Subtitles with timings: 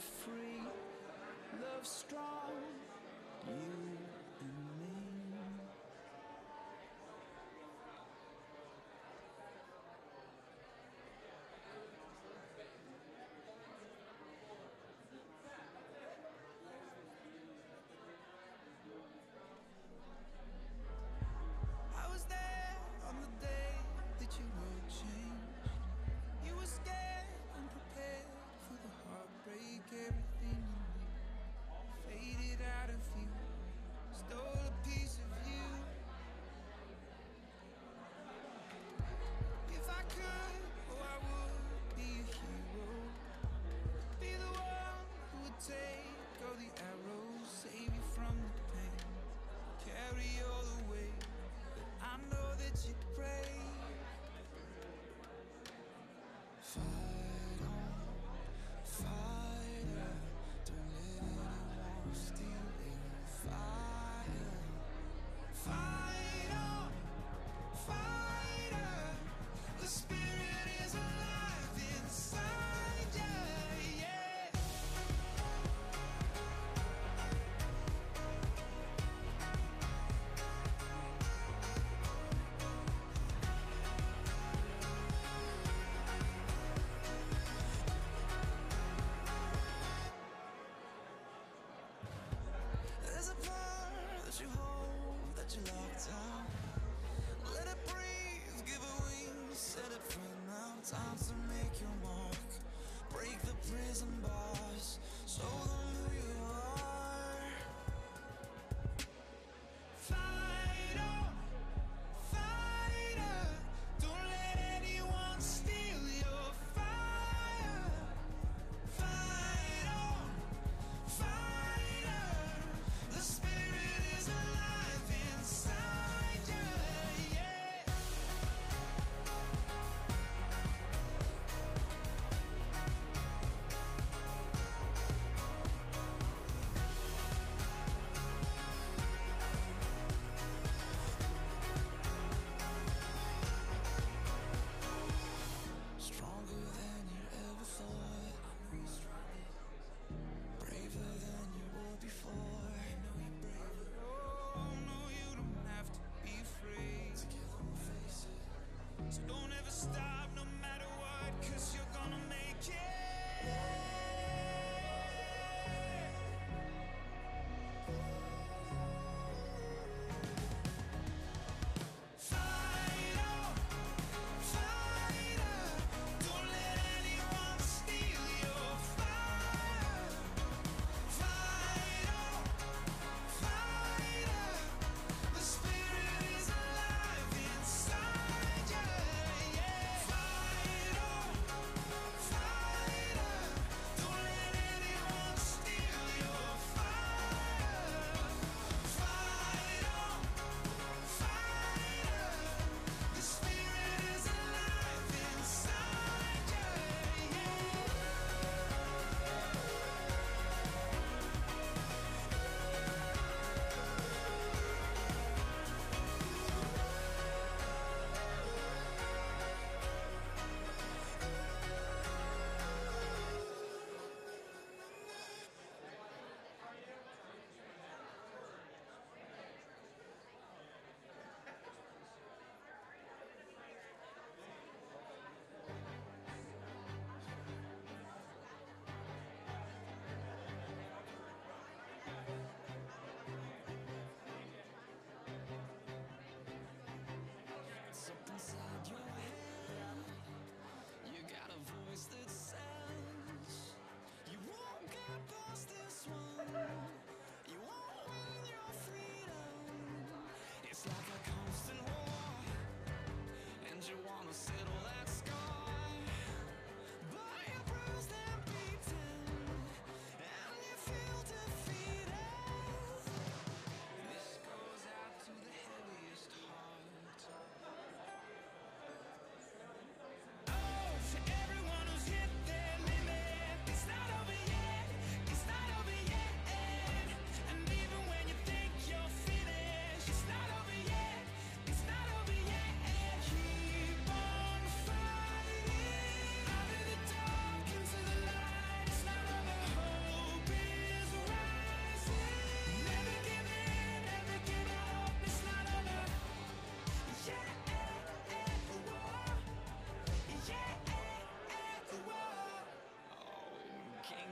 [0.00, 0.62] free,
[1.60, 2.37] love strong.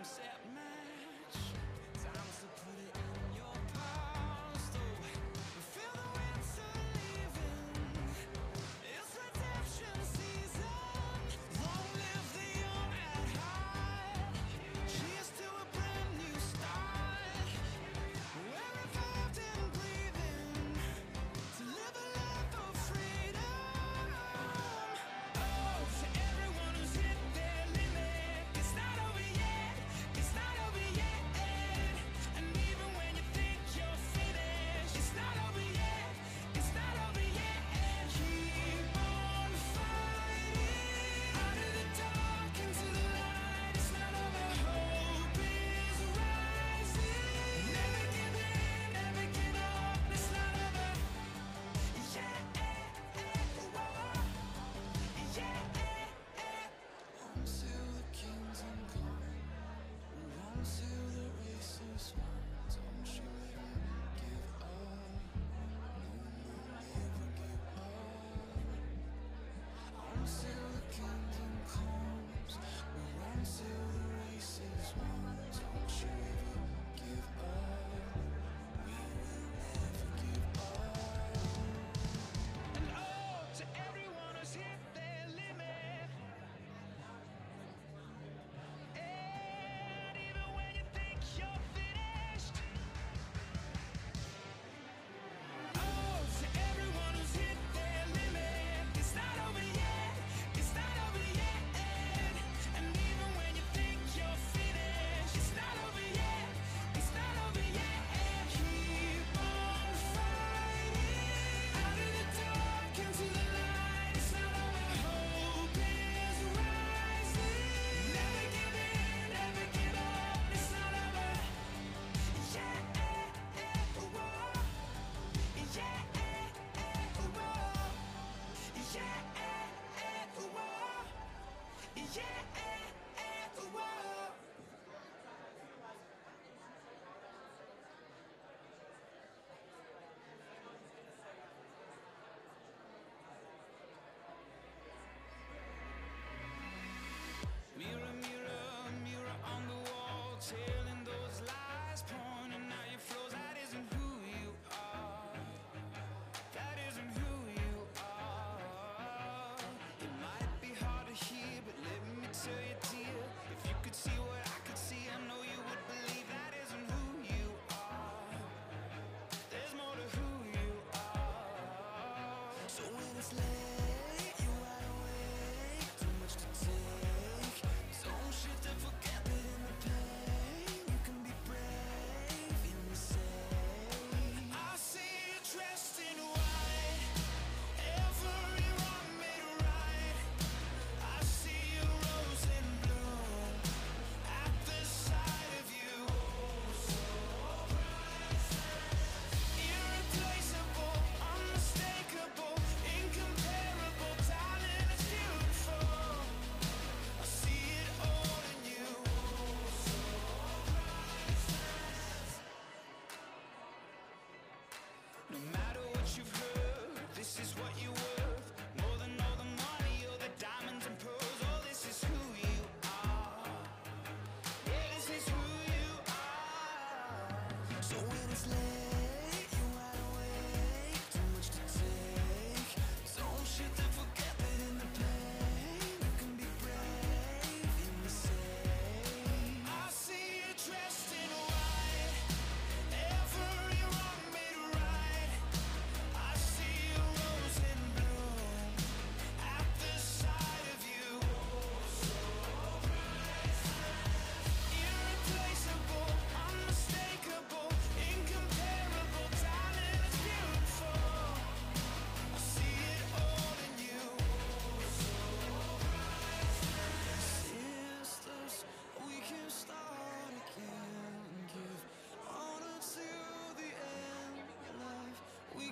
[0.06, 0.45] upset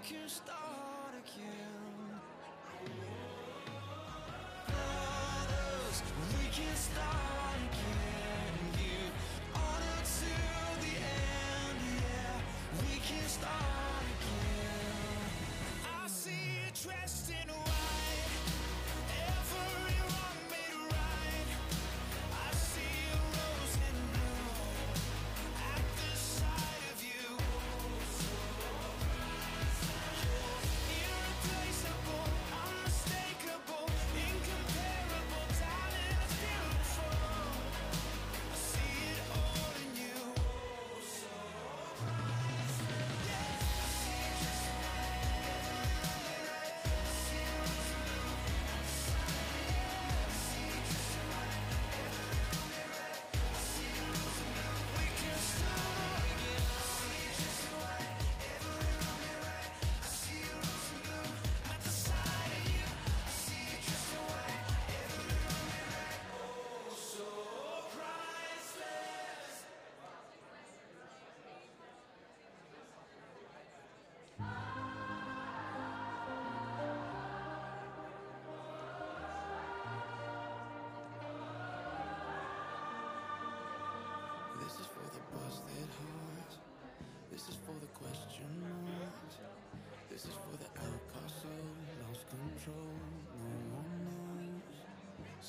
[0.04, 2.20] can start again.
[4.66, 6.02] Brothers,
[6.37, 8.34] we can start again.
[10.80, 12.37] The end, yeah.
[12.82, 15.30] We can start again.
[16.02, 17.53] I see you dressed in.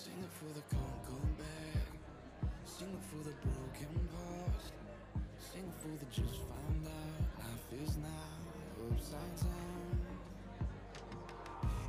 [0.06, 1.88] Sing it for the can't go back.
[2.64, 4.74] Sing it for the broken past
[5.40, 7.40] Sing it for the just found out.
[7.40, 10.00] Life is now upside down.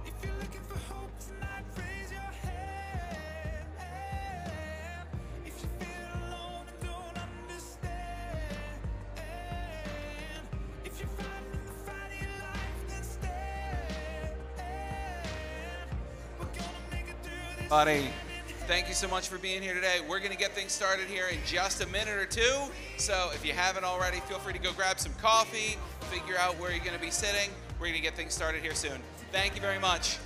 [0.07, 1.86] If you're looking for hope tonight
[17.69, 18.11] Buddy,
[18.69, 19.97] thank you so much for being here today.
[20.09, 22.61] We're going to get things started here in just a minute or two.
[22.97, 26.71] So if you haven't already, feel free to go grab some coffee, figure out where
[26.71, 27.51] you're going to be sitting.
[27.81, 29.01] We're going to get things started here soon.
[29.33, 30.19] Thank you very much.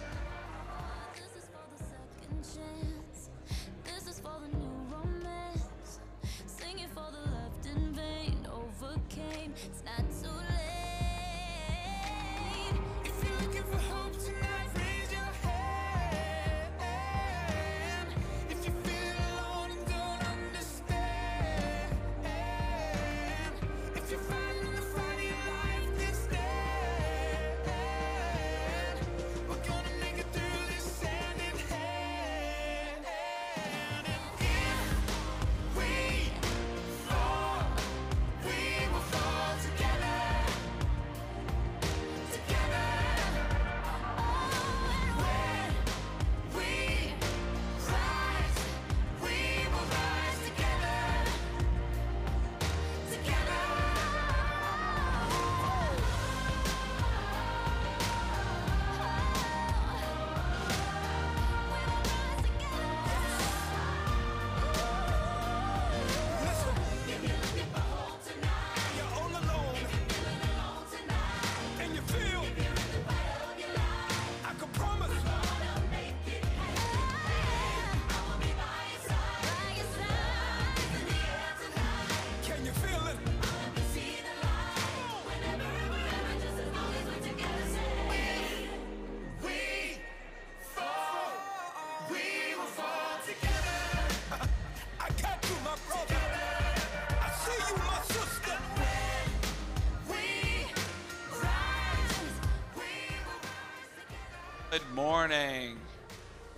[105.02, 105.78] Morning.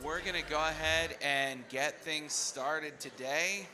[0.02, 3.68] We're going to go ahead and get things started today.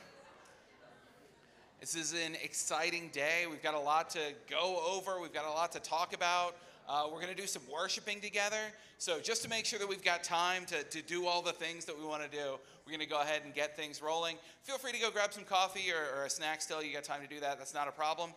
[1.81, 3.47] This is an exciting day.
[3.51, 6.55] We've got a lot to go over, we've got a lot to talk about.
[6.87, 8.61] Uh, we're going to do some worshiping together.
[8.99, 11.87] So, just to make sure that we've got time to, to do all the things
[11.87, 14.37] that we want to do, we're going to go ahead and get things rolling.
[14.65, 16.83] Feel free to go grab some coffee or, or a snack still.
[16.83, 17.57] You got time to do that.
[17.57, 18.33] That's not a problem.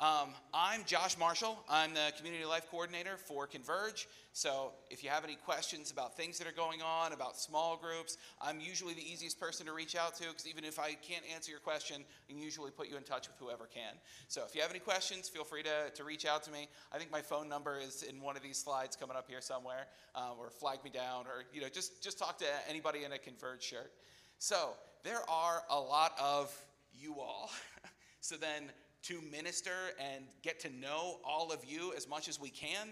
[0.00, 1.62] Um, I'm Josh Marshall.
[1.68, 4.08] I'm the Community Life Coordinator for Converge.
[4.32, 8.16] So if you have any questions about things that are going on, about small groups,
[8.40, 11.52] I'm usually the easiest person to reach out to because even if I can't answer
[11.52, 13.94] your question, I can usually put you in touch with whoever can.
[14.26, 16.68] So if you have any questions, feel free to, to reach out to me.
[16.92, 19.86] I think my phone number is in one of these slides coming up here somewhere,
[20.16, 23.18] um, or flag me down, or you know, just, just talk to anybody in a
[23.18, 23.92] Converge shirt.
[24.38, 24.70] So
[25.04, 26.52] there are a lot of
[26.92, 27.50] you all.
[28.20, 28.70] so then
[29.02, 32.88] to minister and get to know all of you as much as we can,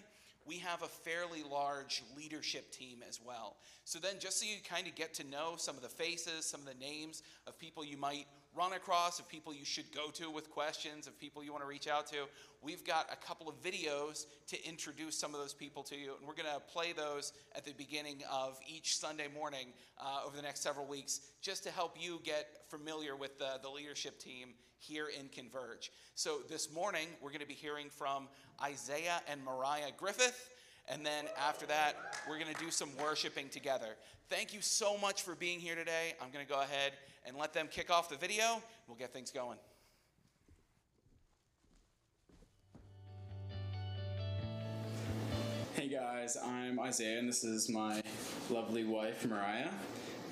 [0.46, 3.56] we have a fairly large leadership team as well.
[3.84, 6.60] So then, just so you kind of get to know some of the faces, some
[6.60, 10.30] of the names of people you might run across, of people you should go to
[10.30, 12.26] with questions, of people you want to reach out to,
[12.62, 16.14] we've got a couple of videos to introduce some of those people to you.
[16.18, 20.36] And we're going to play those at the beginning of each Sunday morning uh, over
[20.36, 24.54] the next several weeks, just to help you get familiar with the, the leadership team
[24.78, 25.92] here in Converge.
[26.14, 28.28] So this morning, we're going to be hearing from
[28.62, 30.50] Isaiah and Mariah Griffith.
[30.90, 31.94] And then after that,
[32.28, 33.94] we're going to do some worshiping together.
[34.28, 36.14] Thank you so much for being here today.
[36.20, 36.94] I'm going to go ahead
[37.24, 38.60] and let them kick off the video.
[38.88, 39.56] We'll get things going.
[45.76, 48.02] Hey guys, I'm Isaiah, and this is my
[48.50, 49.70] lovely wife, Mariah.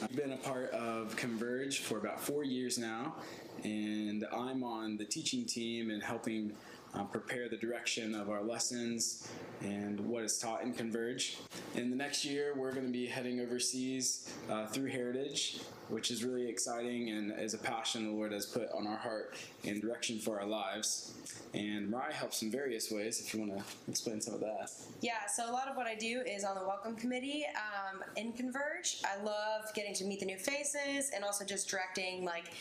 [0.03, 3.15] I've been a part of Converge for about four years now,
[3.63, 6.52] and I'm on the teaching team and helping
[6.99, 9.28] uh, prepare the direction of our lessons
[9.61, 11.39] and what is taught in Converge.
[11.75, 16.25] In the next year, we're going to be heading overseas uh, through Heritage, which is
[16.25, 19.34] really exciting and is a passion the Lord has put on our heart
[19.65, 21.15] and direction for our lives.
[21.54, 24.71] And Mariah helps in various ways, if you want to explain some of that.
[25.00, 28.32] Yeah, so a lot of what I do is on the welcome committee um, in
[28.32, 29.02] Converge.
[29.04, 32.52] I love getting to meet the new faces and also just directing, like,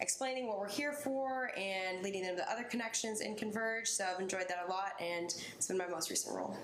[0.00, 3.88] explaining what we're here for and leading them to other connections in Converge.
[3.88, 6.56] So I've enjoyed that a lot, and it's been my most recent role.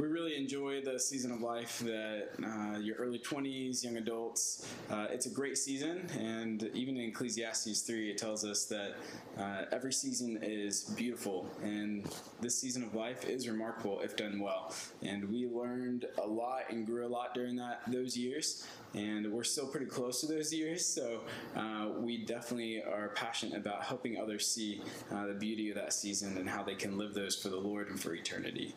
[0.00, 4.66] We really enjoy the season of life that uh, your early 20s, young adults.
[4.88, 8.94] Uh, it's a great season, and even in Ecclesiastes 3, it tells us that
[9.38, 12.10] uh, every season is beautiful, and
[12.40, 14.74] this season of life is remarkable if done well.
[15.02, 19.44] And we learned a lot and grew a lot during that those years, and we're
[19.44, 20.86] still pretty close to those years.
[20.86, 21.20] So
[21.54, 24.80] uh, we definitely are passionate about helping others see
[25.12, 27.90] uh, the beauty of that season and how they can live those for the Lord
[27.90, 28.74] and for eternity.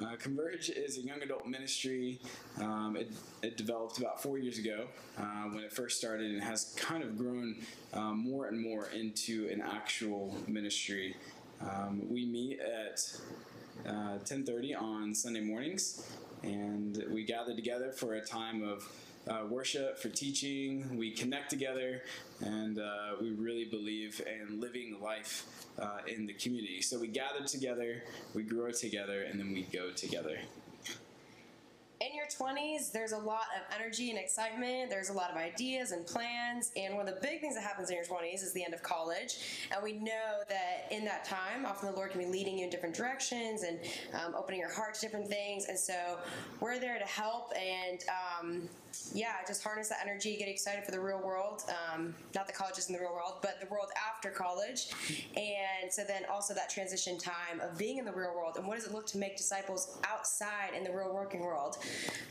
[0.00, 2.18] Uh, Converge is a young adult ministry.
[2.60, 4.86] Um, it, it, developed about four years ago
[5.18, 7.56] uh, when it first started and has kind of grown
[7.92, 11.14] um, more and more into an actual ministry.
[11.60, 13.04] Um, we meet at
[13.86, 16.10] uh, 10:30 on Sunday mornings,
[16.42, 18.90] and we gather together for a time of
[19.28, 20.96] uh, worship, for teaching.
[20.96, 22.02] We connect together,
[22.40, 25.46] and uh, we really believe in living life
[25.78, 26.82] uh, in the community.
[26.82, 28.02] So we gather together,
[28.34, 30.38] we grow together, and then we go together.
[32.04, 34.90] In your 20s, there's a lot of energy and excitement.
[34.90, 36.72] There's a lot of ideas and plans.
[36.76, 38.82] And one of the big things that happens in your 20s is the end of
[38.82, 39.38] college.
[39.70, 42.70] And we know that in that time, often the Lord can be leading you in
[42.70, 43.78] different directions and
[44.14, 45.66] um, opening your heart to different things.
[45.68, 46.18] And so
[46.58, 48.02] we're there to help and
[48.40, 48.68] um,
[49.14, 51.62] yeah, just harness that energy, get excited for the real world.
[51.92, 54.90] Um, not the colleges in the real world, but the world after college.
[55.36, 58.76] And so then also that transition time of being in the real world and what
[58.76, 61.78] does it look to make disciples outside in the real working world.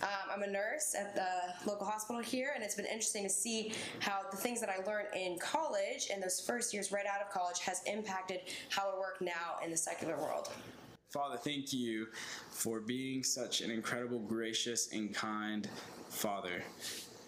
[0.02, 3.74] Um, I'm a nurse at the local hospital here, and it's been interesting to see
[4.00, 7.32] how the things that I learned in college and those first years right out of
[7.32, 10.50] college has impacted how I work now in the secular world.
[11.12, 12.08] Father, thank you
[12.50, 15.68] for being such an incredible, gracious, and kind
[16.10, 16.64] Father.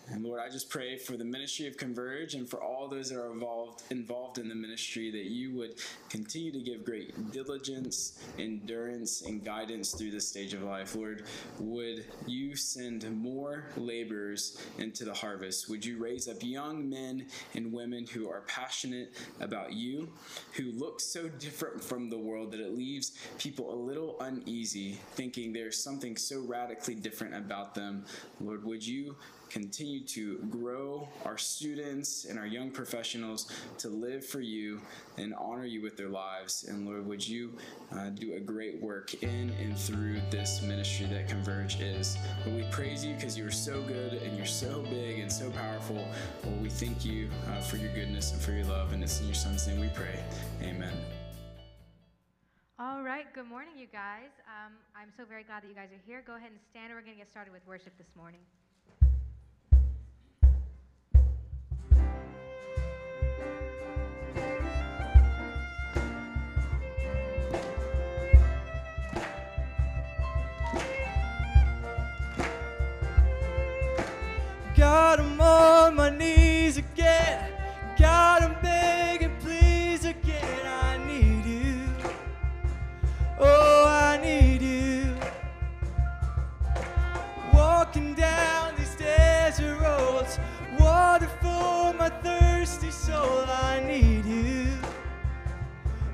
[0.09, 3.19] And Lord, I just pray for the ministry of Converge and for all those that
[3.19, 5.75] are involved involved in the ministry that you would
[6.09, 10.95] continue to give great diligence, endurance, and guidance through this stage of life.
[10.95, 11.25] Lord,
[11.59, 15.69] would you send more laborers into the harvest?
[15.69, 20.09] Would you raise up young men and women who are passionate about you,
[20.53, 25.53] who look so different from the world that it leaves people a little uneasy, thinking
[25.53, 28.05] there's something so radically different about them?
[28.41, 29.15] Lord, would you
[29.53, 34.81] continue to grow our students and our young professionals to live for you
[35.19, 36.65] and honor you with their lives.
[36.67, 37.53] And Lord, would you
[37.91, 42.17] uh, do a great work in and through this ministry that Converge is.
[42.47, 46.03] We praise you because you are so good and you're so big and so powerful.
[46.43, 48.91] Lord, we thank you uh, for your goodness and for your love.
[48.91, 50.19] And it's in your son's name we pray.
[50.63, 50.93] Amen.
[52.79, 54.33] All right, good morning, you guys.
[54.49, 56.23] Um, I'm so very glad that you guys are here.
[56.25, 58.41] Go ahead and stand, and we're going to get started with worship this morning.
[74.93, 77.51] God, I'm on my knees again.
[77.97, 80.67] God, I'm begging, please again.
[80.67, 81.79] I need you.
[83.39, 85.15] Oh, I need you.
[87.51, 90.37] Walking down these desert roads,
[90.79, 93.45] water for my thirsty soul.
[93.47, 94.77] I need you.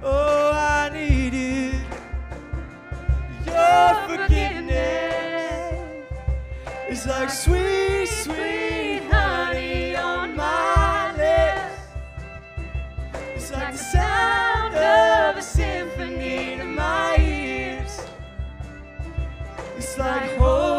[0.02, 1.74] Oh, I need you.
[3.46, 5.74] Your forgiveness
[6.90, 8.59] is like sweet, sweet
[20.00, 20.79] like holy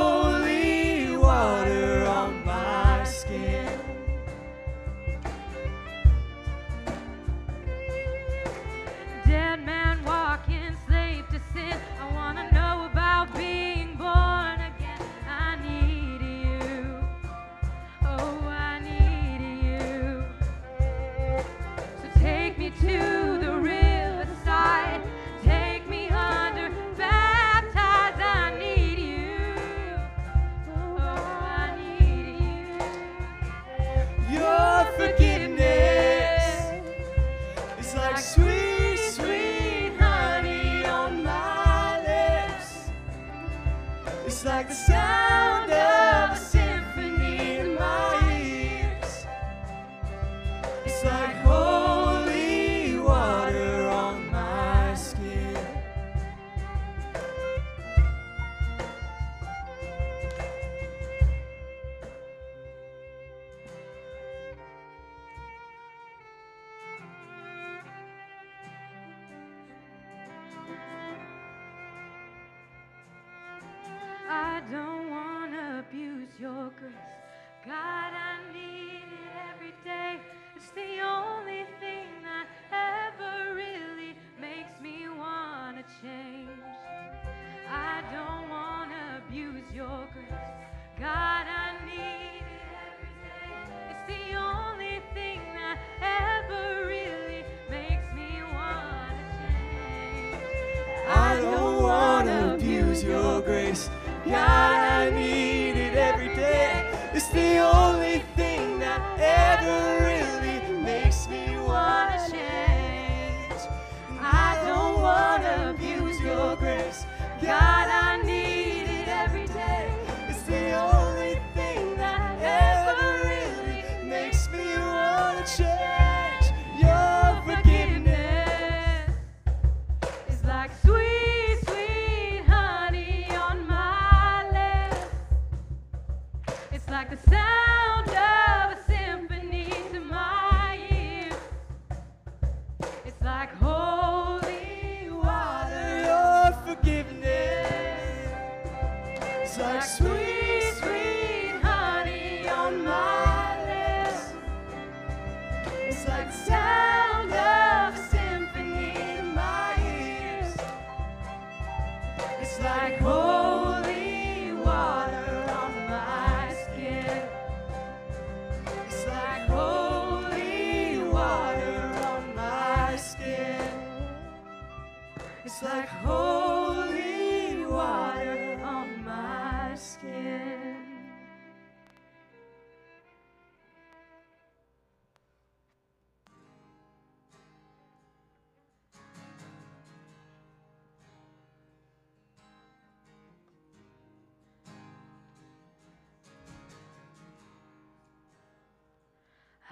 [44.71, 45.30] the sound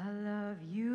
[0.00, 0.87] I love you,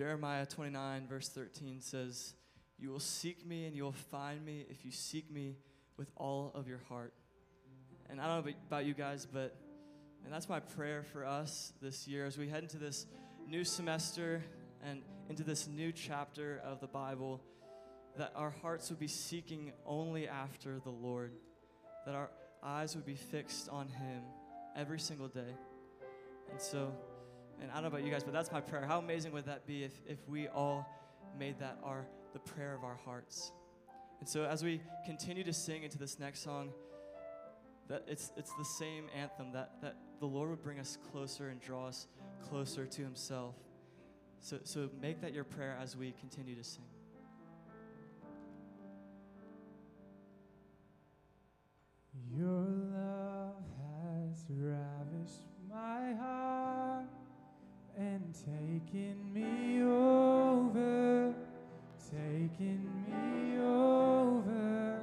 [0.00, 2.32] Jeremiah 29, verse 13 says,
[2.78, 5.58] You will seek me and you will find me if you seek me
[5.98, 7.12] with all of your heart.
[8.08, 9.54] And I don't know about you guys, but
[10.24, 13.04] and that's my prayer for us this year as we head into this
[13.46, 14.42] new semester
[14.82, 17.42] and into this new chapter of the Bible,
[18.16, 21.32] that our hearts would be seeking only after the Lord,
[22.06, 22.30] that our
[22.62, 24.22] eyes would be fixed on Him
[24.74, 25.54] every single day.
[26.50, 26.90] And so,
[27.60, 28.84] and I don't know about you guys, but that's my prayer.
[28.86, 30.88] How amazing would that be if, if we all
[31.38, 33.52] made that our the prayer of our hearts?
[34.20, 36.70] And so as we continue to sing into this next song,
[37.88, 41.60] that it's it's the same anthem that, that the Lord would bring us closer and
[41.60, 42.06] draw us
[42.48, 43.54] closer to himself.
[44.40, 46.84] So so make that your prayer as we continue to sing.
[52.32, 54.99] Your love has ravished
[58.00, 61.34] and taking me over,
[62.10, 65.02] taking me over,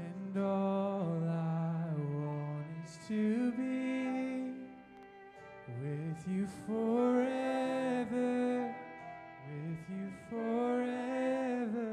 [0.00, 4.50] and all I want is to be
[5.80, 8.34] with you forever,
[9.48, 11.92] with you forever.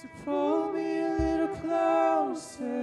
[0.00, 2.77] So pull me a little closer,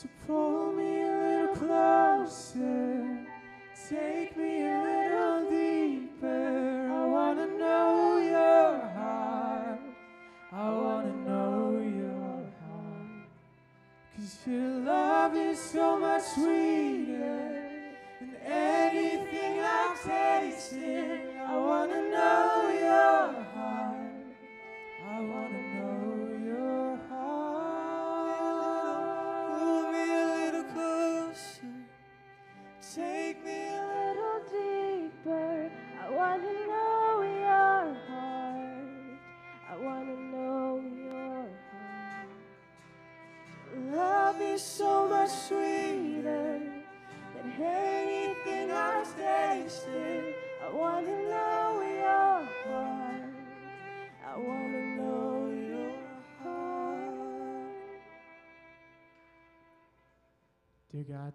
[0.00, 3.18] So pull me a little closer,
[3.86, 4.19] take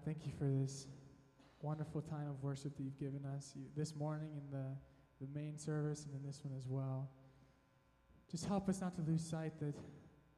[0.05, 0.85] thank you for this
[1.63, 4.65] wonderful time of worship that you've given us you, this morning in the,
[5.19, 7.09] the main service and in this one as well.
[8.29, 9.73] Just help us not to lose sight that,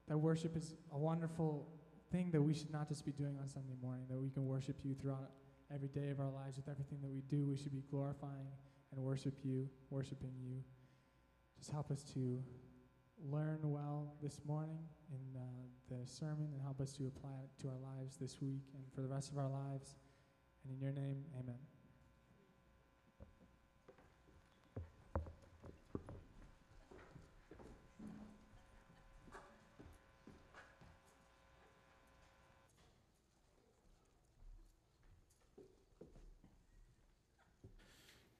[0.07, 1.67] that worship is a wonderful
[2.13, 4.77] thing that we should not just be doing on Sunday morning, that we can worship
[4.85, 5.31] you throughout
[5.73, 7.45] every day of our lives with everything that we do.
[7.45, 8.47] We should be glorifying
[8.93, 10.63] and worship you, worshiping you.
[11.59, 12.41] Just help us to
[13.29, 14.79] learn well this morning
[15.11, 15.43] in uh,
[15.89, 18.61] the sermon and help us to apply it to our lives this week
[18.97, 19.93] for the rest of our lives.
[20.63, 21.55] And in your name, amen.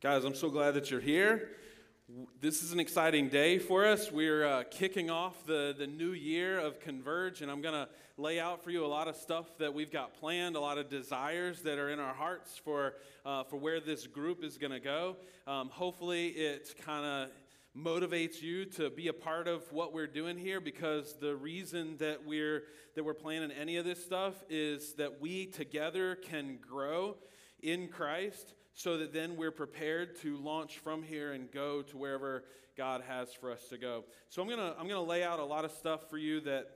[0.01, 1.51] Guys, I'm so glad that you're here.
[2.39, 4.11] This is an exciting day for us.
[4.11, 8.39] We're uh, kicking off the, the new year of Converge, and I'm going to lay
[8.39, 11.63] out for you a lot of stuff that we've got planned, a lot of desires
[11.63, 12.93] that are in our hearts for,
[13.25, 15.17] uh, for where this group is going to go.
[15.47, 17.29] Um, hopefully, it kind of
[17.75, 22.23] motivates you to be a part of what we're doing here because the reason that
[22.23, 27.17] we're that we're planning any of this stuff is that we together can grow
[27.63, 32.43] in Christ so that then we're prepared to launch from here and go to wherever
[32.77, 34.03] God has for us to go.
[34.29, 36.69] So I'm gonna I'm gonna lay out a lot of stuff for you that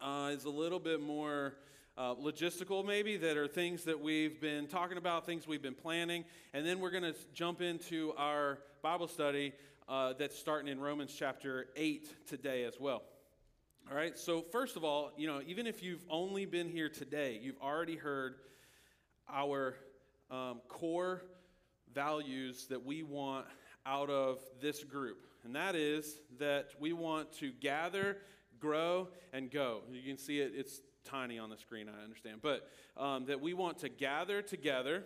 [0.00, 1.52] uh, is a little bit more
[1.98, 6.24] uh, logistical, maybe, that are things that we've been talking about, things we've been planning.
[6.54, 9.52] And then we're going to jump into our Bible study
[9.86, 13.02] uh, that's starting in Romans chapter 8 today as well.
[13.90, 17.38] All right, so first of all, you know, even if you've only been here today,
[17.42, 18.36] you've already heard
[19.28, 19.74] our
[20.30, 21.22] um, core
[21.92, 23.46] values that we want
[23.86, 25.26] out of this group.
[25.44, 28.18] And that is that we want to gather,
[28.60, 29.82] grow, and go.
[29.90, 32.40] You can see it, it's tiny on the screen, I understand.
[32.42, 35.04] But um, that we want to gather together.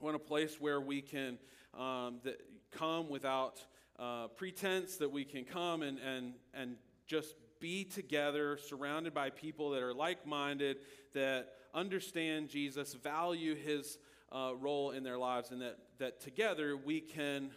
[0.00, 1.38] We want a place where we can
[1.78, 2.40] um, that
[2.72, 3.64] come without
[3.98, 6.76] uh, pretense, that we can come and, and, and
[7.06, 10.78] just be together, surrounded by people that are like minded,
[11.12, 13.98] that understand Jesus, value his
[14.34, 17.50] uh, role in their lives, and that, that together we can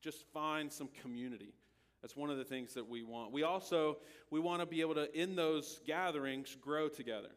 [0.00, 1.52] just find some community.
[2.00, 3.32] That's one of the things that we want.
[3.32, 3.98] We also
[4.30, 7.30] we want to be able to in those gatherings grow together.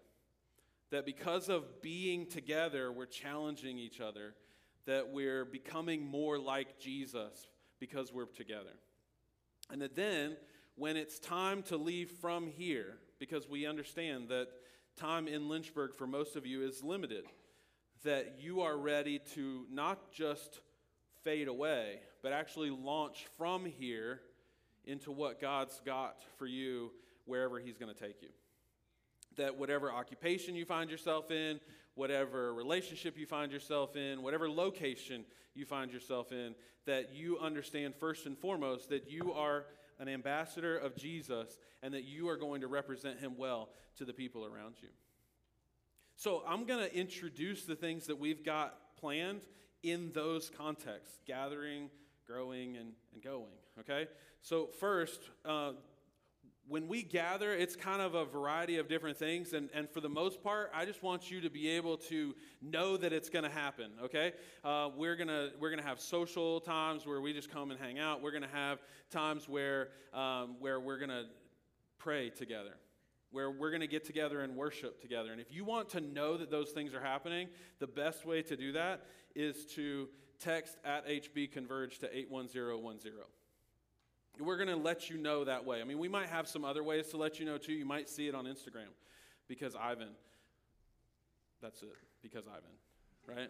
[0.91, 4.35] That because of being together, we're challenging each other,
[4.85, 7.47] that we're becoming more like Jesus
[7.79, 8.73] because we're together.
[9.71, 10.37] And that then
[10.75, 14.47] when it's time to leave from here, because we understand that
[14.95, 17.25] time in Lynchburg for most of you is limited,
[18.05, 20.61] that you are ready to not just
[21.23, 24.21] fade away, but actually launch from here
[24.85, 26.91] into what God's got for you
[27.25, 28.29] wherever He's going to take you.
[29.37, 31.59] That whatever occupation you find yourself in,
[31.95, 35.25] whatever relationship you find yourself in, whatever location
[35.55, 36.53] you find yourself in,
[36.85, 39.65] that you understand first and foremost that you are
[39.99, 44.13] an ambassador of Jesus and that you are going to represent Him well to the
[44.13, 44.89] people around you.
[46.15, 49.41] So I'm going to introduce the things that we've got planned
[49.83, 51.89] in those contexts gathering,
[52.25, 53.51] growing, and, and going.
[53.79, 54.07] Okay?
[54.41, 55.73] So, first, uh,
[56.67, 59.53] when we gather, it's kind of a variety of different things.
[59.53, 62.97] And, and for the most part, I just want you to be able to know
[62.97, 64.33] that it's going to happen, okay?
[64.63, 68.21] Uh, we're going we're gonna have social times where we just come and hang out.
[68.21, 68.79] We're going to have
[69.11, 71.25] times where, um, where we're going to
[71.99, 72.75] pray together,
[73.35, 75.33] where we're going to get together and worship together.
[75.33, 78.55] And if you want to know that those things are happening, the best way to
[78.55, 79.01] do that
[79.35, 80.07] is to
[80.39, 83.11] text at HB Converge to 81010.
[84.39, 85.81] We're going to let you know that way.
[85.81, 87.73] I mean, we might have some other ways to let you know too.
[87.73, 88.87] You might see it on Instagram
[89.49, 90.15] because Ivan.
[91.61, 91.89] That's it,
[92.21, 92.63] because Ivan,
[93.27, 93.49] right?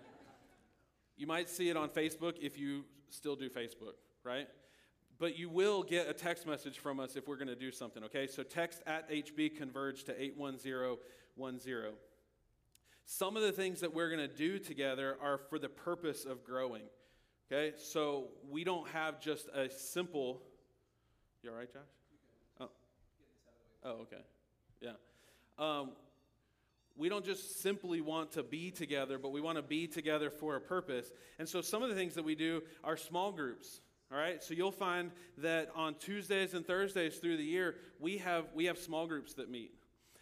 [1.16, 4.48] You might see it on Facebook if you still do Facebook, right?
[5.18, 8.04] But you will get a text message from us if we're going to do something,
[8.04, 8.28] okay?
[8.28, 11.94] So text at HB Converge to 81010.
[13.06, 16.44] Some of the things that we're going to do together are for the purpose of
[16.44, 16.84] growing,
[17.50, 17.76] okay?
[17.78, 20.42] So we don't have just a simple
[21.46, 21.82] you all right, Josh?
[22.60, 22.70] Oh.
[23.84, 24.24] Oh, okay.
[24.82, 24.94] Yeah.
[25.60, 25.92] Um,
[26.98, 30.56] we don't just simply want to be together, but we want to be together for
[30.56, 31.12] a purpose.
[31.38, 33.80] And so some of the things that we do are small groups.
[34.12, 38.46] All right, so you'll find that on Tuesdays and Thursdays through the year, we have,
[38.54, 39.74] we have small groups that meet.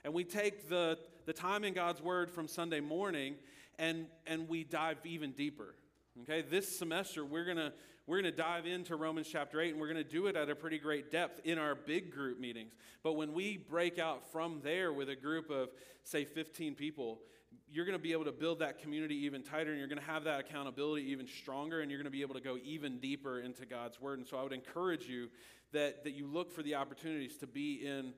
[0.06, 3.36] And we take the, the time in God's Word from Sunday morning
[3.78, 5.76] and, and we dive even deeper.
[6.22, 7.74] Okay, this semester we're going to
[8.06, 10.50] we're going to dive into Romans chapter 8, and we're going to do it at
[10.50, 12.74] a pretty great depth in our big group meetings.
[13.02, 15.70] But when we break out from there with a group of,
[16.04, 17.22] say, 15 people,
[17.70, 20.06] you're going to be able to build that community even tighter, and you're going to
[20.06, 23.40] have that accountability even stronger, and you're going to be able to go even deeper
[23.40, 24.20] into God's Word.
[24.20, 25.30] And so I would encourage you
[25.72, 28.14] that, that you look for the opportunities to be in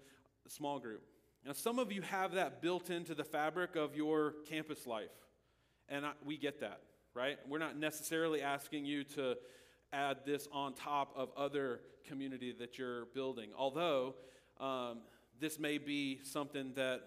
[0.46, 1.04] a small group.
[1.46, 5.12] Now, some of you have that built into the fabric of your campus life,
[5.88, 6.82] and I, we get that,
[7.14, 7.38] right?
[7.48, 9.36] We're not necessarily asking you to
[9.94, 13.52] add this on top of other community that you're building.
[13.58, 14.16] Although
[14.60, 15.00] um,
[15.40, 17.02] this may be something that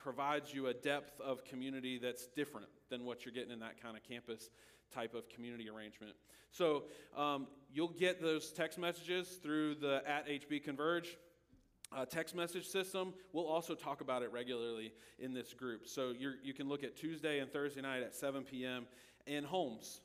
[0.00, 3.96] provides you a depth of community that's different than what you're getting in that kind
[3.96, 4.50] of campus
[4.92, 6.14] type of community arrangement.
[6.50, 6.84] So
[7.16, 11.16] um, you'll get those text messages through the at HB Converge.
[11.92, 13.12] Uh, text message system.
[13.32, 15.88] We'll also talk about it regularly in this group.
[15.88, 18.86] So you can look at Tuesday and Thursday night at 7 p.m.
[19.26, 20.00] in homes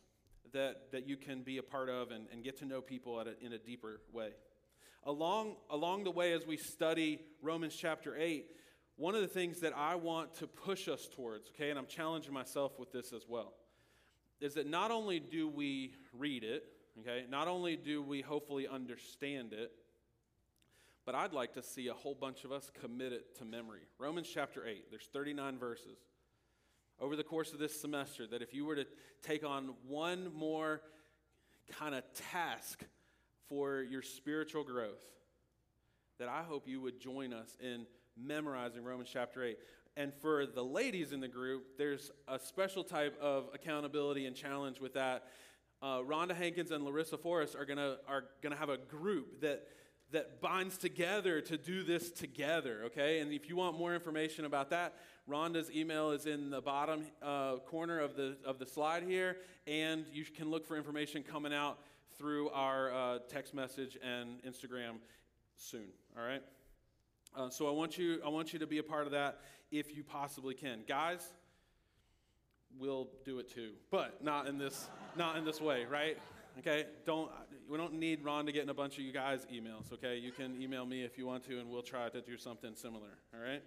[0.51, 3.25] that, that you can be a part of and, and get to know people a,
[3.39, 4.29] in a deeper way.
[5.03, 8.47] Along, along the way, as we study Romans chapter 8,
[8.97, 12.33] one of the things that I want to push us towards, okay, and I'm challenging
[12.33, 13.53] myself with this as well,
[14.39, 16.63] is that not only do we read it,
[17.01, 19.71] okay, not only do we hopefully understand it,
[21.05, 23.81] but I'd like to see a whole bunch of us commit it to memory.
[23.99, 25.99] Romans chapter 8, there's 39 verses
[26.99, 28.85] over the course of this semester that if you were to
[29.21, 30.81] take on one more
[31.79, 32.83] kind of task
[33.49, 35.03] for your spiritual growth,
[36.17, 37.85] that I hope you would join us in
[38.17, 39.57] memorizing Romans chapter 8.
[39.97, 44.79] And for the ladies in the group, there's a special type of accountability and challenge
[44.79, 45.27] with that.
[45.81, 49.67] Uh, Rhonda Hankins and Larissa Forrest are gonna are gonna have a group that
[50.11, 52.83] that binds together to do this together.
[52.85, 54.95] Okay, and if you want more information about that,
[55.29, 59.37] Rhonda's email is in the bottom uh, corner of the of the slide here,
[59.67, 61.79] and you can look for information coming out
[62.17, 64.95] through our uh, text message and Instagram
[65.57, 65.87] soon.
[66.17, 66.41] All right.
[67.35, 69.39] Uh, so I want you, I want you to be a part of that
[69.71, 71.33] if you possibly can, guys.
[72.77, 76.17] We'll do it too, but not in this, not in this way, right?
[76.59, 76.85] Okay.
[77.05, 77.31] Don't
[77.69, 79.91] we don't need Ron to get in a bunch of you guys' emails.
[79.93, 80.17] Okay.
[80.17, 83.17] You can email me if you want to, and we'll try to do something similar.
[83.33, 83.63] All right.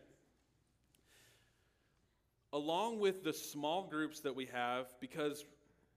[2.53, 5.45] Along with the small groups that we have, because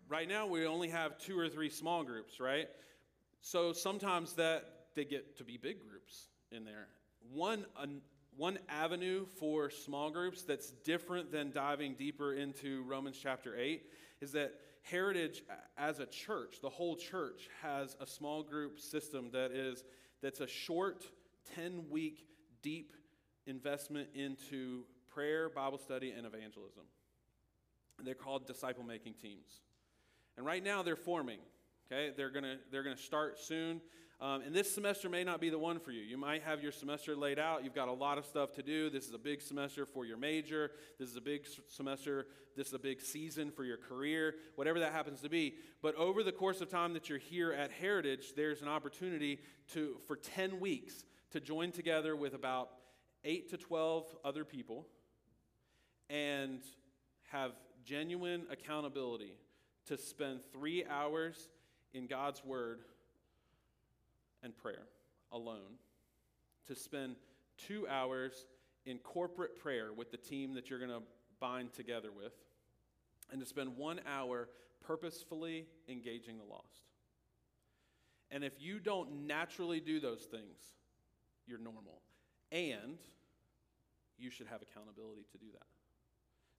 [0.10, 2.68] right now we only have two or three small groups, right?
[3.42, 4.66] So sometimes that
[4.96, 6.88] they get to be big groups in there.
[7.34, 8.02] One, an,
[8.36, 13.84] one avenue for small groups that's different than diving deeper into Romans chapter 8
[14.22, 14.54] is that
[14.84, 15.44] Heritage
[15.78, 19.84] as a church, the whole church has a small group system that is
[20.22, 21.06] that's a short
[21.56, 22.26] 10 week
[22.62, 22.94] deep
[23.46, 26.84] investment into prayer, Bible study and evangelism.
[28.04, 29.62] They're called disciple making teams.
[30.38, 31.40] And right now they're forming.
[31.92, 33.82] Okay, they're gonna they're gonna start soon.
[34.22, 36.04] Um, and this semester may not be the one for you.
[36.04, 37.64] You might have your semester laid out.
[37.64, 38.92] You've got a lot of stuff to do.
[38.92, 40.70] This is a big semester for your major.
[41.00, 42.28] This is a big semester.
[42.56, 45.56] This is a big season for your career, whatever that happens to be.
[45.82, 49.40] But over the course of time that you're here at Heritage, there's an opportunity
[49.74, 52.70] to, for 10 weeks, to join together with about
[53.24, 54.86] 8 to 12 other people
[56.12, 56.62] and
[57.32, 57.54] have
[57.84, 59.34] genuine accountability
[59.88, 61.50] to spend three hours
[61.94, 62.82] in God's Word
[64.44, 64.88] and prayer
[65.32, 65.78] alone,
[66.68, 67.16] to spend
[67.58, 68.46] two hours
[68.86, 71.04] in corporate prayer with the team that you're going to
[71.40, 72.34] bind together with,
[73.32, 74.50] and to spend one hour
[74.86, 76.84] purposefully engaging the lost.
[78.32, 80.60] And if you don't naturally do those things,
[81.46, 82.02] you're normal.
[82.52, 82.98] And
[84.18, 85.71] you should have accountability to do that.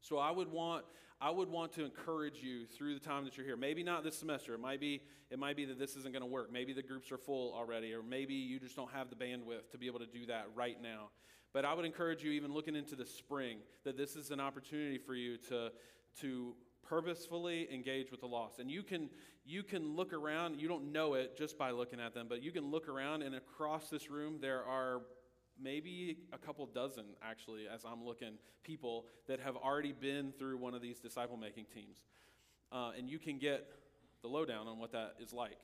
[0.03, 0.85] So I would want
[1.21, 3.57] I would want to encourage you through the time that you're here.
[3.57, 4.55] Maybe not this semester.
[4.55, 5.01] It might be
[5.31, 6.53] it might be that this isn't going to work.
[6.53, 9.79] Maybe the groups are full already or maybe you just don't have the bandwidth to
[9.79, 11.11] be able to do that right now.
[11.55, 14.99] But I would encourage you even looking into the spring that this is an opportunity
[14.99, 15.71] for you to
[16.21, 18.59] to purposefully engage with the lost.
[18.59, 19.09] And you can
[19.45, 22.53] you can look around, you don't know it just by looking at them, but you
[22.53, 25.03] can look around and across this room there are
[25.63, 30.75] maybe a couple dozen actually as i'm looking people that have already been through one
[30.75, 31.99] of these disciple making teams.
[32.71, 33.67] Uh, and you can get
[34.23, 35.59] the lowdown on what that is like.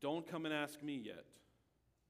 [0.00, 1.24] Don't come and ask me yet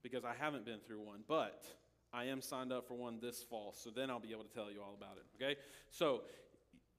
[0.03, 1.67] because i haven't been through one but
[2.13, 4.71] i am signed up for one this fall so then i'll be able to tell
[4.71, 5.61] you all about it okay?
[5.91, 6.23] So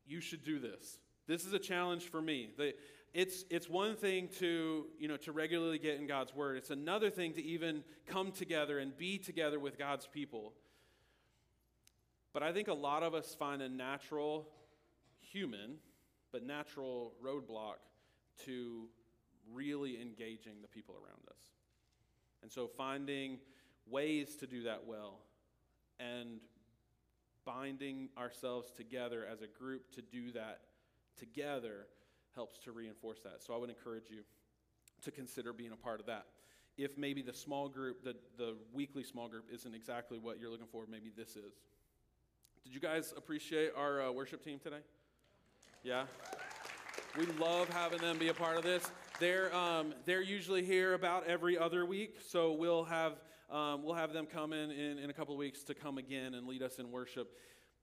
[0.06, 1.00] you should do this.
[1.28, 2.50] This is a challenge for me
[3.14, 6.58] it's, it's one thing to, you know, to regularly get in God's word.
[6.58, 10.54] It's another thing to even come together and be together with God's people.
[12.34, 14.48] But I think a lot of us find a natural
[15.20, 15.76] human,
[16.32, 17.80] but natural roadblock
[18.46, 18.88] to
[19.54, 21.42] really engaging the people around us.
[22.42, 23.40] And so finding
[23.90, 25.20] ways to do that well
[26.00, 26.40] and
[27.44, 30.62] binding ourselves together as a group to do that
[31.18, 31.88] together
[32.36, 33.42] helps to reinforce that.
[33.42, 34.22] So I would encourage you
[35.04, 36.26] to consider being a part of that.
[36.78, 40.68] If maybe the small group, the, the weekly small group, isn't exactly what you're looking
[40.72, 41.54] for, maybe this is.
[42.64, 44.82] Did you guys appreciate our uh, worship team today?
[45.84, 46.06] Yeah?
[47.18, 48.90] We love having them be a part of this.
[49.20, 53.14] They're, um, they're usually here about every other week, so we'll have,
[53.52, 56.36] um, we'll have them come in, in in a couple of weeks to come again
[56.36, 57.38] and lead us in worship.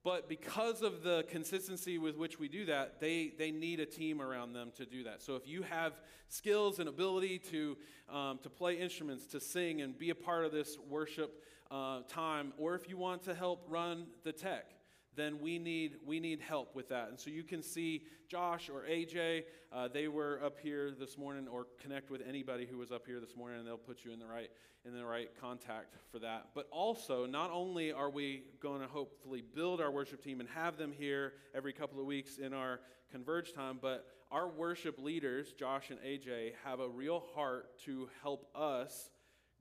[0.08, 4.22] But because of the consistency with which we do that, they, they need a team
[4.22, 5.20] around them to do that.
[5.20, 6.00] So if you have
[6.30, 7.76] skills and ability to,
[8.10, 12.54] um, to play instruments, to sing, and be a part of this worship uh, time,
[12.56, 14.72] or if you want to help run the tech,
[15.18, 17.08] then we need we need help with that.
[17.08, 19.44] And so you can see Josh or AJ.
[19.72, 23.20] Uh, they were up here this morning, or connect with anybody who was up here
[23.20, 24.50] this morning, and they'll put you in the right
[24.84, 26.48] in the right contact for that.
[26.54, 30.76] But also, not only are we going to hopefully build our worship team and have
[30.78, 35.90] them here every couple of weeks in our converge time, but our worship leaders, Josh
[35.90, 39.10] and AJ, have a real heart to help us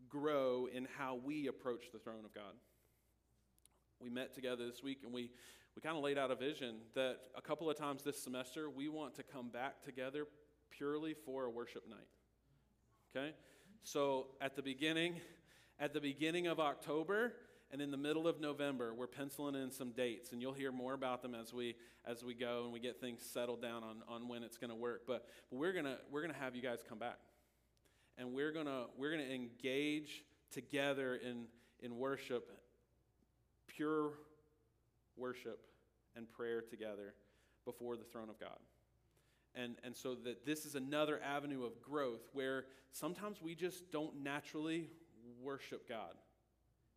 [0.10, 2.54] grow in how we approach the throne of God
[4.02, 5.32] we met together this week and we,
[5.76, 8.88] we kind of laid out a vision that a couple of times this semester we
[8.90, 10.26] want to come back together
[10.70, 12.08] purely for a worship night.
[13.16, 13.34] Okay?
[13.84, 15.22] So at the beginning,
[15.80, 17.34] at the beginning of October,
[17.72, 20.94] and in the middle of November, we're penciling in some dates, and you'll hear more
[20.94, 21.76] about them as we
[22.06, 24.76] as we go and we get things settled down on, on when it's going to
[24.76, 25.02] work.
[25.06, 27.20] But, but we're gonna we're gonna have you guys come back,
[28.18, 31.46] and we're gonna we're gonna engage together in
[31.82, 32.50] in worship,
[33.78, 34.12] pure
[35.16, 35.60] worship
[36.16, 37.14] and prayer together
[37.64, 38.58] before the throne of God.
[39.56, 44.24] And, and so that this is another avenue of growth where sometimes we just don't
[44.24, 44.90] naturally
[45.42, 46.14] worship God.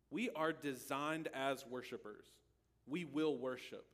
[0.09, 2.25] We are designed as worshipers.
[2.87, 3.85] We will worship.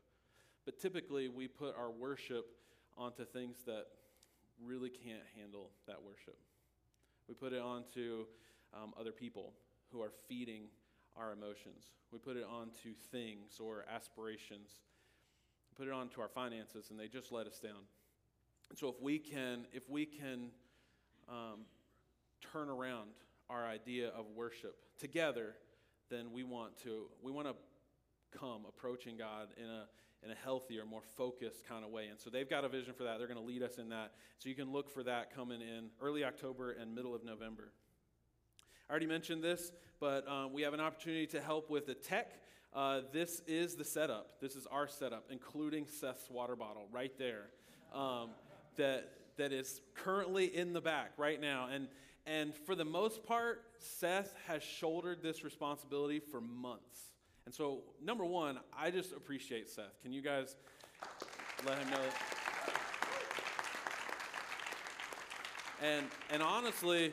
[0.65, 2.45] But typically we put our worship
[2.97, 3.85] onto things that
[4.65, 6.37] really can't handle that worship.
[7.27, 8.25] We put it onto
[8.73, 9.53] um, other people
[9.91, 10.63] who are feeding
[11.17, 11.91] our emotions.
[12.11, 14.69] We put it onto things or aspirations.
[15.75, 17.85] Put it onto our finances, and they just let us down.
[18.69, 20.49] And so, if we can, if we can
[21.29, 21.61] um,
[22.51, 23.09] turn around
[23.49, 25.55] our idea of worship together,
[26.09, 27.55] then we want to we want to
[28.37, 29.85] come approaching God in a
[30.23, 32.07] in a healthier, more focused kind of way.
[32.07, 33.19] And so they've got a vision for that.
[33.19, 34.13] They're going to lead us in that.
[34.39, 37.71] So you can look for that coming in early October and middle of November.
[38.89, 42.31] I already mentioned this, but um, we have an opportunity to help with the tech.
[42.73, 44.39] Uh, this is the setup.
[44.39, 47.47] This is our setup, including Seth's water bottle right there,
[47.93, 48.29] um,
[48.77, 51.67] that that is currently in the back right now.
[51.69, 51.89] And
[52.25, 57.11] and for the most part, Seth has shouldered this responsibility for months.
[57.45, 60.01] And so, number one, I just appreciate Seth.
[60.01, 60.55] Can you guys
[61.65, 61.99] let him know?
[65.83, 67.11] And and honestly,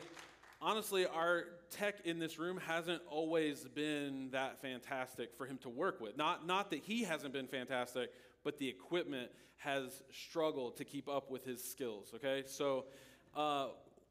[0.61, 6.01] honestly, our tech in this room hasn't always been that fantastic for him to work
[6.01, 6.17] with.
[6.17, 8.11] Not, not that he hasn't been fantastic,
[8.43, 12.43] but the equipment has struggled to keep up with his skills, okay?
[12.45, 12.85] So,
[13.35, 13.67] uh,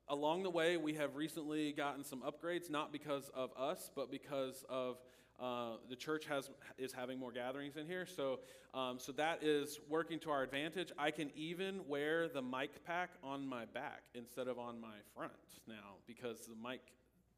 [0.08, 4.64] along the way, we have recently gotten some upgrades, not because of us, but because
[4.68, 4.98] of
[5.40, 6.48] uh, the church has
[6.78, 8.38] is having more gatherings in here, so
[8.72, 10.92] um, so that is working to our advantage.
[10.96, 15.32] I can even wear the mic pack on my back instead of on my front
[15.66, 16.80] now because the mic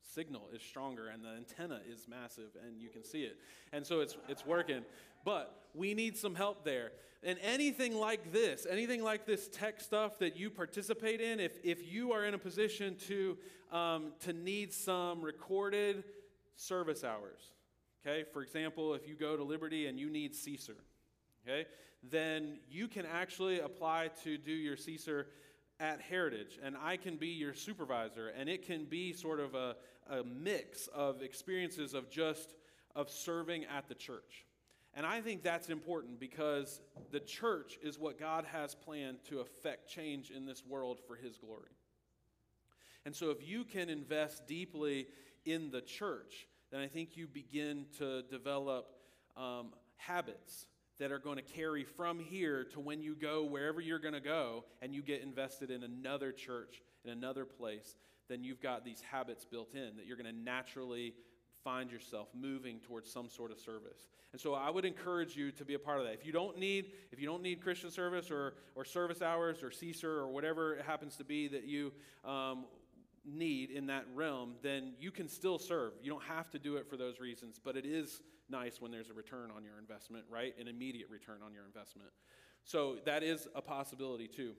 [0.07, 3.37] signal is stronger and the antenna is massive and you can see it,
[3.73, 4.85] and so it's it's working.
[5.25, 6.93] But we need some help there.
[7.23, 11.91] And anything like this, anything like this tech stuff that you participate in, if if
[11.93, 13.37] you are in a position to
[13.73, 16.05] um, to need some recorded
[16.57, 17.51] service hours
[18.07, 20.77] Okay, for example, if you go to Liberty and you need CSER,
[21.45, 21.67] okay,
[22.09, 25.25] then you can actually apply to do your CSER
[25.79, 29.77] at Heritage, and I can be your supervisor, and it can be sort of a,
[30.09, 32.55] a mix of experiences of just
[32.95, 34.47] of serving at the church.
[34.95, 39.91] And I think that's important because the church is what God has planned to affect
[39.91, 41.71] change in this world for His glory.
[43.05, 45.07] And so, if you can invest deeply
[45.45, 48.87] in the church, then I think you begin to develop
[49.37, 50.67] um, habits
[50.99, 54.21] that are going to carry from here to when you go wherever you're going to
[54.21, 57.97] go and you get invested in another church, in another place,
[58.29, 61.15] then you've got these habits built in that you're going to naturally
[61.63, 64.07] find yourself moving towards some sort of service.
[64.33, 66.15] And so I would encourage you to be a part of that.
[66.15, 69.71] If you don't need, if you don't need Christian service or, or service hours or
[69.71, 71.93] CSER or whatever it happens to be that you
[72.25, 72.67] um,
[73.27, 75.95] need in that realm, then you can still serve.
[76.03, 79.11] You don't have to do it for those reasons, but it is nice when there's
[79.11, 80.55] a return on your investment, right?
[80.59, 82.11] An immediate return on your investment.
[82.65, 84.55] So that is a possibility too.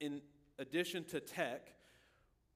[0.00, 0.22] In
[0.58, 1.68] addition to tech,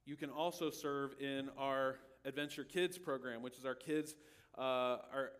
[0.04, 4.14] you can also serve in our Adventure Kids program, which is our kids,
[4.56, 5.30] uh, our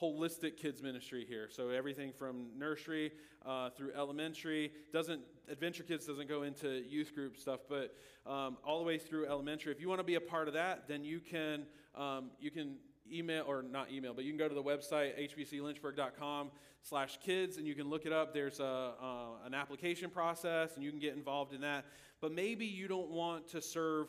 [0.00, 1.48] holistic kids ministry here.
[1.50, 3.12] So everything from nursery
[3.44, 7.94] uh, through elementary doesn't Adventure Kids doesn't go into youth group stuff, but
[8.26, 9.70] um, all the way through elementary.
[9.72, 12.76] If you want to be a part of that, then you can um, you can
[13.10, 16.50] email or not email, but you can go to the website hbclynchburg.com
[16.82, 18.34] slash kids and you can look it up.
[18.34, 21.84] There's a, uh, an application process and you can get involved in that.
[22.20, 24.08] But maybe you don't want to serve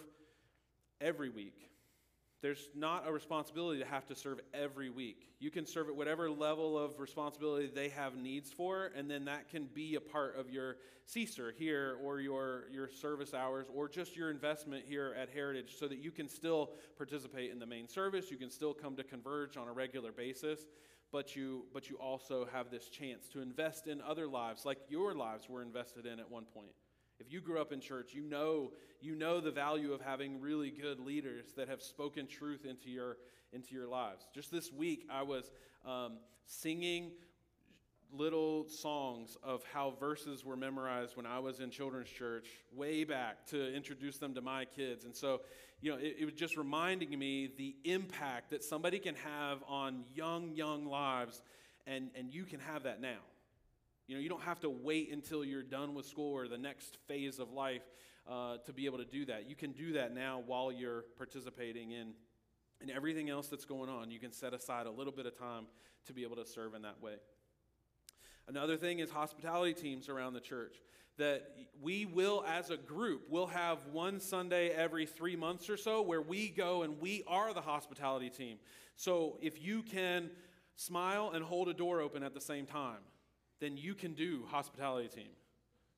[0.99, 1.66] every week
[2.41, 5.29] there's not a responsibility to have to serve every week.
[5.39, 9.49] You can serve at whatever level of responsibility they have needs for, and then that
[9.49, 10.77] can be a part of your
[11.07, 15.87] CSER here or your, your service hours or just your investment here at Heritage so
[15.87, 18.29] that you can still participate in the main service.
[18.29, 20.59] You can still come to Converge on a regular basis,
[21.11, 25.15] but you, but you also have this chance to invest in other lives like your
[25.15, 26.71] lives were invested in at one point.
[27.19, 30.69] If you grew up in church, you know, you know the value of having really
[30.69, 33.17] good leaders that have spoken truth into your,
[33.53, 34.27] into your lives.
[34.33, 35.49] Just this week, I was
[35.85, 37.11] um, singing
[38.11, 43.45] little songs of how verses were memorized when I was in children's church way back
[43.47, 45.05] to introduce them to my kids.
[45.05, 45.41] And so,
[45.81, 50.03] you know, it, it was just reminding me the impact that somebody can have on
[50.13, 51.41] young, young lives,
[51.85, 53.19] and, and you can have that now.
[54.07, 56.97] You know, you don't have to wait until you're done with school or the next
[57.07, 57.81] phase of life
[58.29, 59.49] uh, to be able to do that.
[59.49, 62.13] You can do that now while you're participating in,
[62.81, 64.09] in everything else that's going on.
[64.09, 65.65] You can set aside a little bit of time
[66.05, 67.15] to be able to serve in that way.
[68.47, 70.77] Another thing is hospitality teams around the church.
[71.17, 71.51] That
[71.81, 76.21] we will, as a group, will have one Sunday every three months or so where
[76.21, 78.57] we go and we are the hospitality team.
[78.95, 80.29] So if you can
[80.75, 82.99] smile and hold a door open at the same time,
[83.59, 85.29] then you can do hospitality team.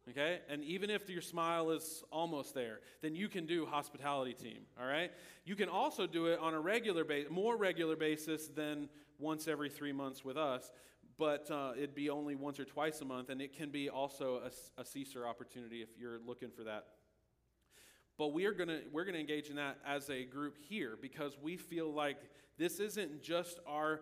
[0.10, 0.39] Okay?
[0.49, 4.88] And even if your smile is almost there, then you can do hospitality team, all
[4.88, 5.12] right?
[5.45, 8.89] You can also do it on a regular basis, more regular basis than
[9.20, 10.72] once every 3 months with us,
[11.18, 14.41] but uh, it'd be only once or twice a month and it can be also
[14.45, 16.86] a, a CSER opportunity if you're looking for that.
[18.18, 21.55] But we are gonna we're gonna engage in that as a group here because we
[21.55, 22.18] feel like
[22.57, 24.01] this isn't just our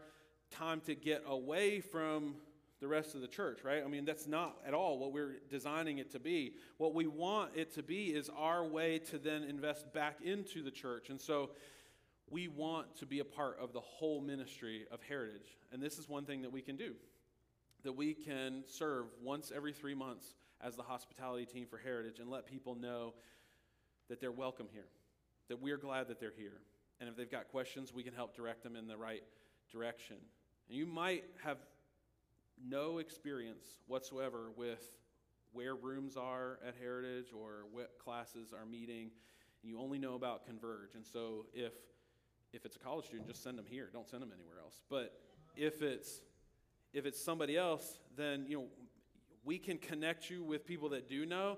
[0.50, 2.36] time to get away from
[2.80, 3.84] the rest of the church, right?
[3.84, 6.54] I mean, that's not at all what we're designing it to be.
[6.78, 10.72] What we want it to be is our way to then invest back into the
[10.72, 11.10] church.
[11.10, 11.52] And so
[12.30, 15.58] we want to be a part of the whole ministry of heritage.
[15.72, 16.94] And this is one thing that we can do
[17.84, 20.26] that we can serve once every three months
[20.62, 23.14] as the hospitality team for heritage and let people know
[24.10, 24.88] that they're welcome here,
[25.48, 26.60] that we're glad that they're here.
[27.00, 29.24] And if they've got questions, we can help direct them in the right
[29.72, 30.18] direction.
[30.68, 31.58] And you might have
[32.66, 34.84] no experience whatsoever with
[35.52, 39.12] where rooms are at Heritage or what classes are meeting,
[39.62, 40.96] and you only know about Converge.
[40.96, 41.74] And so if
[42.54, 43.90] if it's a college student, just send them here.
[43.92, 44.82] Don't send them anywhere else.
[44.90, 45.20] But
[45.56, 46.22] if it's
[46.94, 48.66] if it's somebody else, then you know
[49.44, 51.58] we can connect you with people that do know,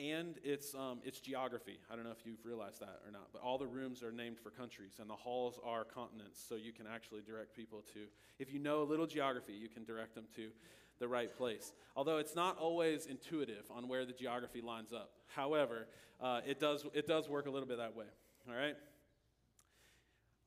[0.00, 1.78] and it's um, it's geography.
[1.90, 4.38] I don't know if you've realized that or not, but all the rooms are named
[4.38, 8.00] for countries, and the halls are continents, so you can actually direct people to.
[8.38, 10.48] If you know a little geography, you can direct them to
[10.98, 11.72] the right place.
[11.96, 15.12] Although it's not always intuitive on where the geography lines up.
[15.26, 15.86] However,
[16.20, 18.06] uh, it does it does work a little bit that way.
[18.48, 18.76] All right.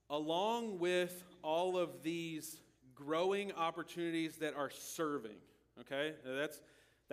[0.10, 2.58] Along with all of these
[2.96, 5.38] growing opportunities that are serving,
[5.80, 6.14] okay?
[6.26, 6.62] That's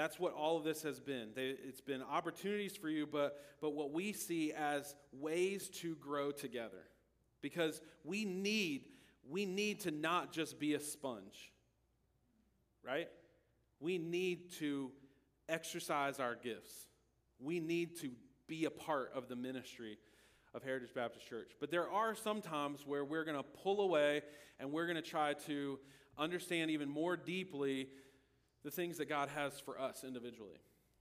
[0.00, 1.28] that's what all of this has been.
[1.34, 6.30] They, it's been opportunities for you, but, but what we see as ways to grow
[6.30, 6.84] together.
[7.42, 8.86] Because we need,
[9.28, 11.52] we need to not just be a sponge,
[12.82, 13.08] right?
[13.78, 14.90] We need to
[15.50, 16.72] exercise our gifts.
[17.38, 18.10] We need to
[18.46, 19.98] be a part of the ministry
[20.54, 21.52] of Heritage Baptist Church.
[21.60, 24.22] But there are some times where we're going to pull away
[24.58, 25.78] and we're going to try to
[26.16, 27.88] understand even more deeply
[28.64, 30.58] the things that God has for us individually.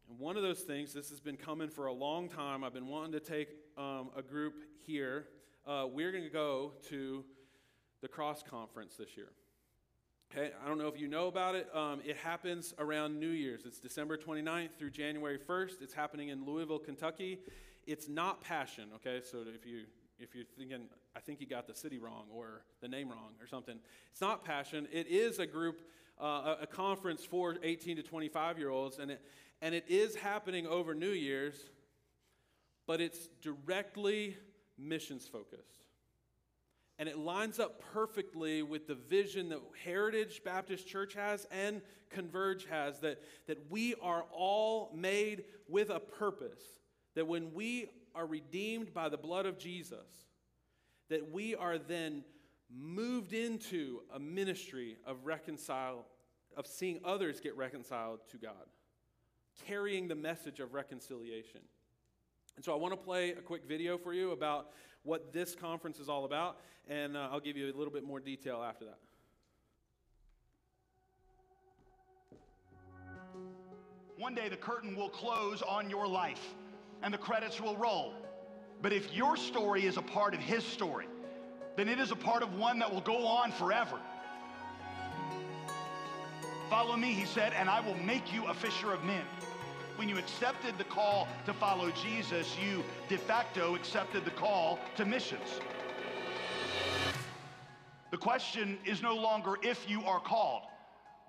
[0.09, 2.63] And one of those things, this has been coming for a long time.
[2.63, 4.55] I've been wanting to take um, a group
[4.85, 5.25] here.
[5.67, 7.23] Uh, we're going to go to
[8.01, 9.29] the Cross Conference this year.
[10.31, 11.67] Okay, I don't know if you know about it.
[11.73, 13.65] Um, it happens around New Year's.
[13.65, 15.81] It's December 29th through January 1st.
[15.81, 17.39] It's happening in Louisville, Kentucky.
[17.87, 19.21] It's not Passion, okay?
[19.23, 19.85] So if you
[20.19, 20.81] if you're thinking,
[21.15, 23.79] I think you got the city wrong or the name wrong or something,
[24.11, 24.87] it's not Passion.
[24.91, 25.81] It is a group
[26.19, 29.21] uh, a, a conference for 18 to 25 year olds, and it,
[29.61, 31.55] and it is happening over New Year's,
[32.87, 34.37] but it's directly
[34.77, 35.83] missions focused.
[36.97, 42.65] And it lines up perfectly with the vision that Heritage Baptist Church has and Converge
[42.65, 46.61] has that, that we are all made with a purpose.
[47.15, 50.07] That when we are redeemed by the blood of Jesus,
[51.09, 52.23] that we are then
[52.75, 56.05] moved into a ministry of reconcile
[56.57, 58.67] of seeing others get reconciled to God,
[59.65, 61.61] carrying the message of reconciliation.
[62.55, 64.71] And so I want to play a quick video for you about
[65.03, 68.19] what this conference is all about, and uh, I'll give you a little bit more
[68.19, 68.97] detail after that.
[74.17, 76.55] One day the curtain will close on your life
[77.01, 78.13] and the credits will roll.
[78.81, 81.07] But if your story is a part of his story,
[81.79, 83.97] then it is a part of one that will go on forever.
[86.69, 89.23] Follow me, he said, and I will make you a fisher of men.
[89.95, 95.05] When you accepted the call to follow Jesus, you de facto accepted the call to
[95.05, 95.61] missions.
[98.11, 100.63] The question is no longer if you are called.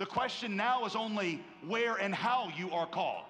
[0.00, 3.22] The question now is only where and how you are called.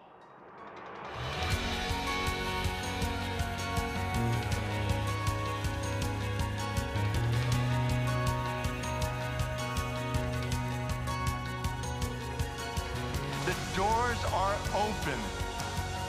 [14.81, 15.21] Open.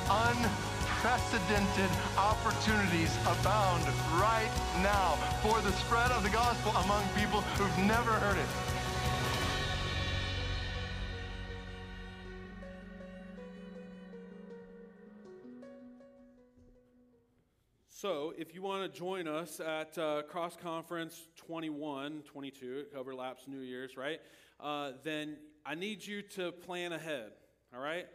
[0.10, 3.84] Unprecedented opportunities abound
[4.16, 4.52] right
[4.82, 8.48] now for the spread of the gospel among people who've never heard it.
[17.90, 23.48] So, if you want to join us at uh, Cross Conference 21, 22, it overlaps
[23.48, 24.20] New Year's, right?
[24.60, 27.34] Uh, then I need you to plan ahead,
[27.76, 28.08] all right?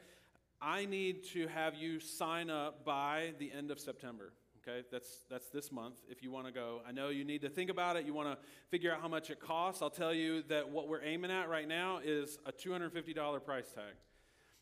[0.61, 4.33] I need to have you sign up by the end of September.
[4.67, 5.97] Okay, that's that's this month.
[6.09, 8.05] If you want to go, I know you need to think about it.
[8.05, 9.81] You want to figure out how much it costs.
[9.81, 13.95] I'll tell you that what we're aiming at right now is a $250 price tag.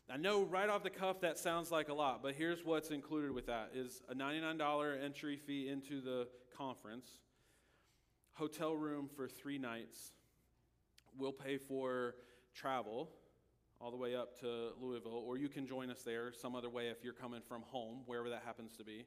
[0.07, 3.31] I know right off the cuff that sounds like a lot, but here's what's included
[3.31, 7.07] with that is a $99 entry fee into the conference,
[8.33, 10.11] hotel room for 3 nights.
[11.17, 12.13] We'll pay for
[12.53, 13.09] travel
[13.79, 16.87] all the way up to Louisville or you can join us there some other way
[16.87, 19.05] if you're coming from home, wherever that happens to be.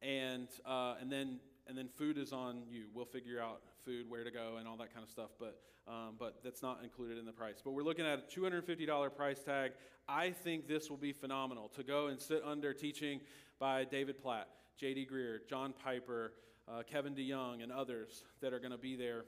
[0.00, 2.86] And uh, and then and then food is on you.
[2.92, 5.30] We'll figure out food, where to go, and all that kind of stuff.
[5.38, 7.56] But um, but that's not included in the price.
[7.64, 9.72] But we're looking at a $250 price tag.
[10.08, 13.20] I think this will be phenomenal to go and sit under teaching
[13.58, 15.08] by David Platt, J.D.
[15.12, 16.34] Greear, John Piper,
[16.68, 19.24] uh, Kevin DeYoung, and others that are going to be there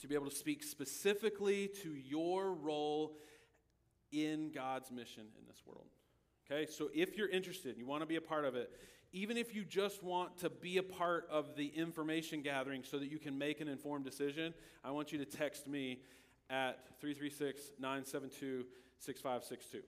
[0.00, 3.16] to be able to speak specifically to your role
[4.12, 5.86] in God's mission in this world.
[6.50, 8.70] Okay, so if you're interested, you want to be a part of it,
[9.12, 13.10] even if you just want to be a part of the information gathering so that
[13.10, 14.54] you can make an informed decision,
[14.84, 16.00] I want you to text me
[16.50, 18.64] at 336 972
[18.98, 19.82] 6562.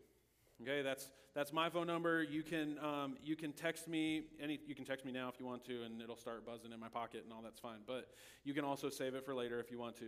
[0.62, 2.22] Okay, that's that's my phone number.
[2.22, 5.46] You can um, you can text me any you can text me now if you
[5.46, 7.78] want to, and it'll start buzzing in my pocket and all that's fine.
[7.86, 8.08] But
[8.44, 10.06] you can also save it for later if you want to.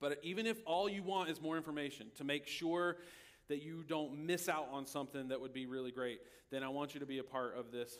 [0.00, 2.98] But even if all you want is more information to make sure
[3.48, 6.20] that you don't miss out on something that would be really great,
[6.50, 7.98] then I want you to be a part of this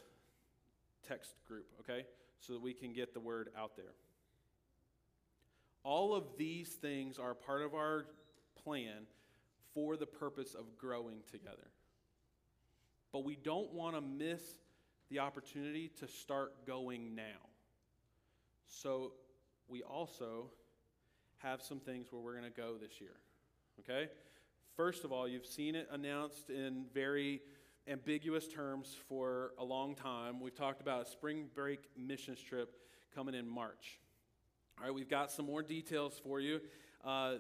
[1.09, 2.05] text group, okay?
[2.41, 3.95] So that we can get the word out there.
[5.83, 8.05] All of these things are part of our
[8.63, 9.07] plan
[9.75, 11.71] for the purpose of growing together.
[13.13, 14.43] But we don't want to miss
[15.09, 17.23] the opportunity to start going now.
[18.67, 19.13] So
[19.67, 20.51] we also
[21.39, 23.17] have some things where we're going to go this year.
[23.81, 24.11] Okay?
[24.77, 27.41] First of all, you've seen it announced in very
[27.89, 30.41] ambiguous terms for a long time.
[30.41, 32.75] We've talked about a spring break missions trip
[33.15, 33.99] coming in March.
[34.79, 36.61] All right, we've got some more details for you.
[37.05, 37.37] Uh,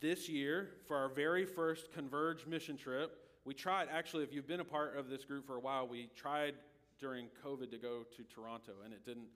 [0.00, 4.60] this year, for our very first Converge mission trip, we tried, actually, if you've been
[4.60, 6.54] a part of this group for a while, we tried
[6.98, 9.28] during COVID to go to Toronto, and it didn't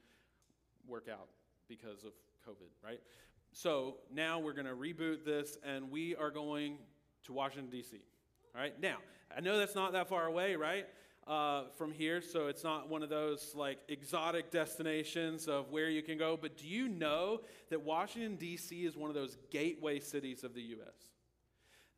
[0.86, 1.28] work out
[1.68, 2.12] because of
[2.46, 3.00] COVID, right?
[3.52, 6.78] So now we're going to reboot this, and we are going
[7.24, 7.98] to Washington, D.C.
[8.54, 8.96] All right, now,
[9.36, 10.86] I know that's not that far away, right?
[11.26, 16.02] Uh, from here, so it's not one of those like exotic destinations of where you
[16.02, 16.38] can go.
[16.40, 18.86] But do you know that Washington, D.C.
[18.86, 20.94] is one of those gateway cities of the U.S.?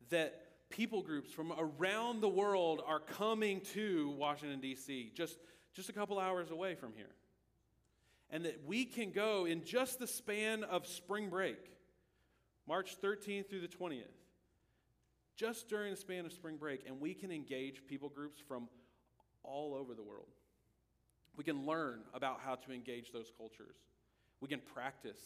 [0.09, 5.37] That people groups from around the world are coming to Washington, D.C., just,
[5.73, 7.11] just a couple hours away from here.
[8.31, 11.57] And that we can go in just the span of spring break,
[12.67, 14.03] March 13th through the 20th,
[15.35, 18.69] just during the span of spring break, and we can engage people groups from
[19.43, 20.27] all over the world.
[21.35, 23.75] We can learn about how to engage those cultures.
[24.39, 25.19] We can practice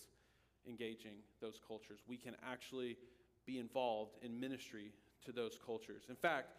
[0.68, 2.00] engaging those cultures.
[2.08, 2.98] We can actually
[3.46, 4.92] be involved in ministry
[5.26, 6.04] to those cultures.
[6.10, 6.50] In fact,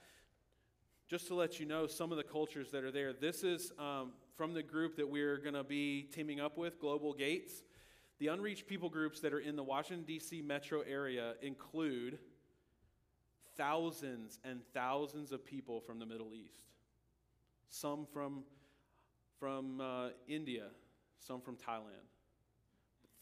[1.08, 4.12] just to let you know some of the cultures that are there, this is um,
[4.36, 7.62] from the group that we're going to be teaming up with, Global Gates.
[8.18, 10.42] The unreached people groups that are in the Washington, D.C.
[10.42, 12.18] metro area include
[13.56, 16.64] thousands and thousands of people from the Middle East,
[17.68, 18.44] some from,
[19.38, 20.66] from uh, India,
[21.18, 22.06] some from Thailand.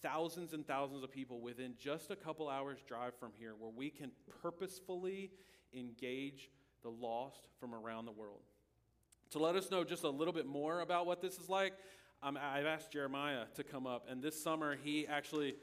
[0.02, 3.88] Thousands and thousands of people within just a couple hours' drive from here, where we
[3.88, 4.10] can
[4.42, 5.30] purposefully
[5.72, 6.50] engage
[6.82, 8.42] the lost from around the world.
[9.35, 11.72] To let us know just a little bit more about what this is like,
[12.22, 15.57] um, I've asked Jeremiah to come up, and this summer he actually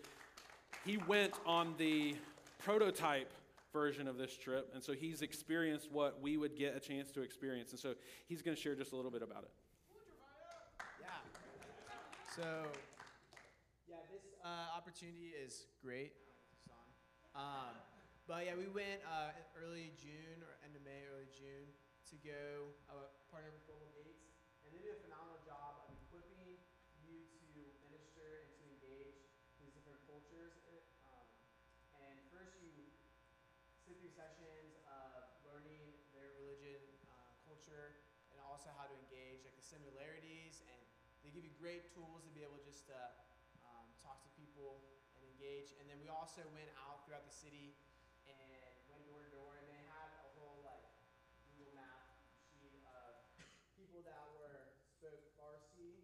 [0.83, 2.17] he went on the
[2.59, 3.31] prototype
[3.71, 7.21] version of this trip, and so he's experienced what we would get a chance to
[7.21, 7.93] experience, and so
[8.27, 9.51] he's going to share just a little bit about it.
[10.99, 11.07] Yeah.
[12.35, 12.43] So,
[13.87, 16.11] yeah, this uh, opportunity is great.
[17.33, 17.79] Um,
[18.27, 21.71] but yeah, we went uh, early June or end of May, early June
[22.11, 24.27] to go uh, partner with Global Gates,
[24.67, 26.59] and they did a phenomenal job of equipping
[26.99, 27.23] you
[27.55, 29.15] to minister and to engage
[29.63, 30.59] these different cultures.
[31.07, 31.23] Um,
[31.95, 32.91] and first, you
[33.87, 36.83] sit through sessions of learning their religion,
[37.47, 38.03] culture
[38.35, 40.79] and also how to engage, like the similarities, and
[41.23, 42.99] they give you great tools to be able just to
[43.63, 44.83] um, talk to people
[45.15, 45.71] and engage.
[45.79, 47.79] And then we also went out throughout the city
[48.27, 48.35] and
[48.91, 50.83] went door to door, and they had a whole like
[51.55, 52.19] Google Map
[52.51, 53.15] sheet of
[53.79, 56.03] people that were spoke Farsi.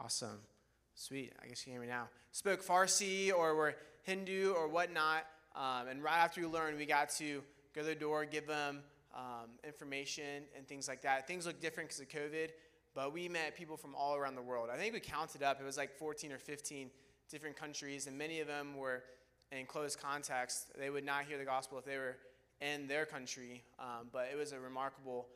[0.00, 0.40] Awesome.
[0.94, 1.36] Sweet.
[1.42, 2.08] I guess you hear me now.
[2.32, 5.26] Spoke Farsi or were Hindu or whatnot.
[5.54, 7.42] Um, and right after we learned, we got to
[7.74, 8.80] go to the door, give them
[9.18, 11.26] um, information and things like that.
[11.26, 12.50] Things look different because of COVID,
[12.94, 14.68] but we met people from all around the world.
[14.72, 16.90] I think we counted up, it was like 14 or 15
[17.28, 19.02] different countries, and many of them were
[19.50, 20.72] in close context.
[20.78, 22.16] They would not hear the gospel if they were
[22.60, 25.26] in their country, um, but it was a remarkable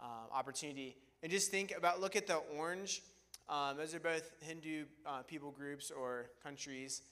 [0.00, 0.96] uh, opportunity.
[1.22, 3.02] And just think about, look at the orange.
[3.48, 7.02] Um, those are both Hindu uh, people groups or countries.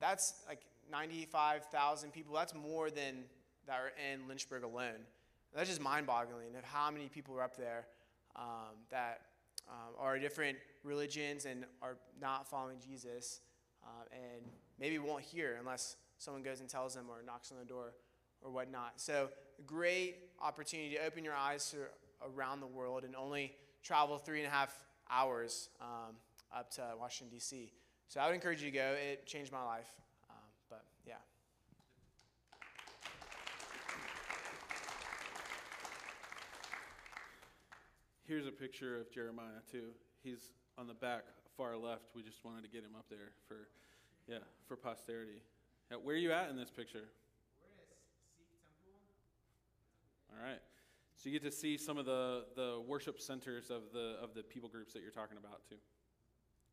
[0.00, 0.60] That's like
[0.90, 2.34] 95,000 people.
[2.34, 3.24] That's more than
[3.66, 5.06] that are in Lynchburg alone.
[5.56, 7.86] That's just mind boggling of how many people are up there
[8.36, 9.22] um, that
[9.66, 13.40] um, are different religions and are not following Jesus
[13.82, 14.44] uh, and
[14.78, 17.94] maybe won't hear unless someone goes and tells them or knocks on the door
[18.42, 18.92] or whatnot.
[18.96, 19.30] So,
[19.66, 21.78] great opportunity to open your eyes to
[22.34, 26.16] around the world and only travel three and a half hours um,
[26.54, 27.72] up to Washington, D.C.
[28.08, 28.94] So, I would encourage you to go.
[29.10, 29.88] It changed my life.
[30.28, 30.36] Um,
[30.68, 31.14] but yeah.
[38.26, 39.90] Here's a picture of Jeremiah too.
[40.24, 41.22] He's on the back
[41.56, 42.02] far left.
[42.12, 43.68] We just wanted to get him up there for,
[44.26, 45.42] yeah, for posterity.
[45.92, 47.04] Yeah, where are you at in this picture?
[50.28, 50.58] All right.
[51.14, 54.42] So you get to see some of the, the worship centers of the of the
[54.42, 55.76] people groups that you're talking about too.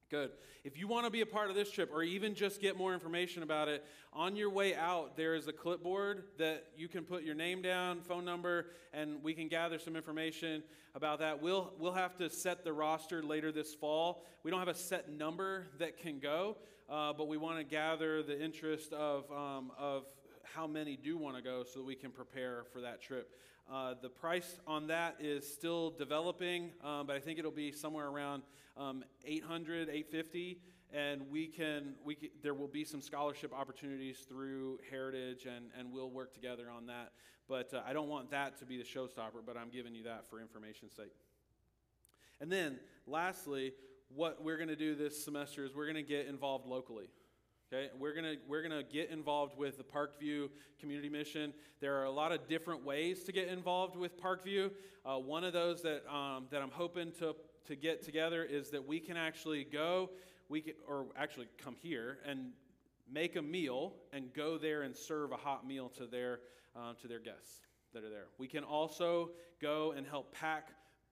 [0.10, 0.32] Good.
[0.64, 2.94] If you want to be a part of this trip or even just get more
[2.94, 7.24] information about it, on your way out, there is a clipboard that you can put
[7.24, 10.62] your name down, phone number, and we can gather some information
[10.94, 11.42] about that.
[11.42, 14.24] We'll, we'll have to set the roster later this fall.
[14.44, 16.58] We don't have a set number that can go,
[16.90, 20.06] uh, but we want to gather the interest of, um, of
[20.44, 23.32] how many do want to go so that we can prepare for that trip.
[23.72, 28.08] Uh, the price on that is still developing, um, but I think it'll be somewhere
[28.08, 28.44] around
[28.76, 30.60] um, 800, 850,
[30.94, 35.92] and we can, we can, there will be some scholarship opportunities through Heritage, and, and
[35.92, 37.14] we'll work together on that.
[37.48, 40.30] But uh, I don't want that to be the showstopper, but I'm giving you that
[40.30, 41.14] for information's sake.
[42.42, 43.74] And then, lastly,
[44.14, 47.08] what we're going to do this semester is we're going to get involved locally.
[47.74, 50.48] Okay, we're gonna we're gonna get involved with the Parkview
[50.80, 51.52] Community Mission.
[51.80, 54.70] There are a lot of different ways to get involved with Parkview.
[55.04, 58.88] Uh, one of those that um, that I'm hoping to to get together is that
[58.88, 60.12] we can actually go,
[60.50, 62.52] we can, or actually come here and
[63.12, 66.42] make a meal and go there and serve a hot meal to their
[66.76, 67.62] uh, to their guests
[67.96, 68.28] that are there.
[68.38, 70.68] We can also go and help pack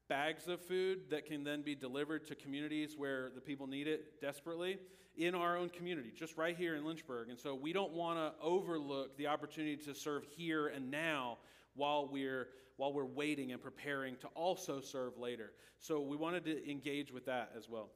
[0.08, 4.22] bags of food that can then be delivered to communities where the people need it
[4.22, 4.78] desperately
[5.16, 7.30] in our own community, just right here in Lynchburg.
[7.30, 11.38] And so we don't want to overlook the opportunity to serve here and now
[11.76, 12.48] while we're
[12.78, 15.52] while we're waiting and preparing to also serve later.
[15.78, 17.90] So we wanted to engage with that as well.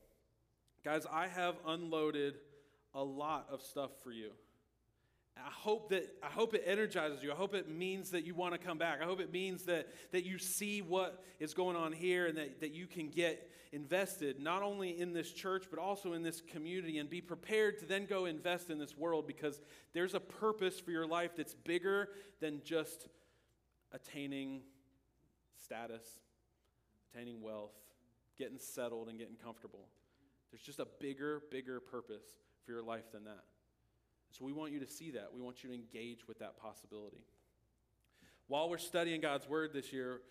[0.84, 2.36] Guys, I have unloaded
[2.94, 4.32] a lot of stuff for you.
[5.38, 7.32] I hope that I hope it energizes you.
[7.32, 9.02] I hope it means that you want to come back.
[9.02, 12.62] I hope it means that, that you see what is going on here and that,
[12.62, 16.98] that you can get invested not only in this church but also in this community
[16.98, 19.62] and be prepared to then go invest in this world because
[19.94, 22.10] there's a purpose for your life that's bigger
[22.40, 23.10] than just
[23.92, 24.62] attaining
[25.62, 26.06] status,
[27.14, 27.74] attaining wealth,
[28.38, 29.88] getting settled and getting comfortable.
[30.52, 32.24] There's just a bigger, bigger purpose
[32.66, 33.44] for your life than that.
[34.32, 35.30] So we want you to see that.
[35.34, 37.24] We want you to engage with that possibility.
[38.48, 40.22] While we're studying God's Word this year,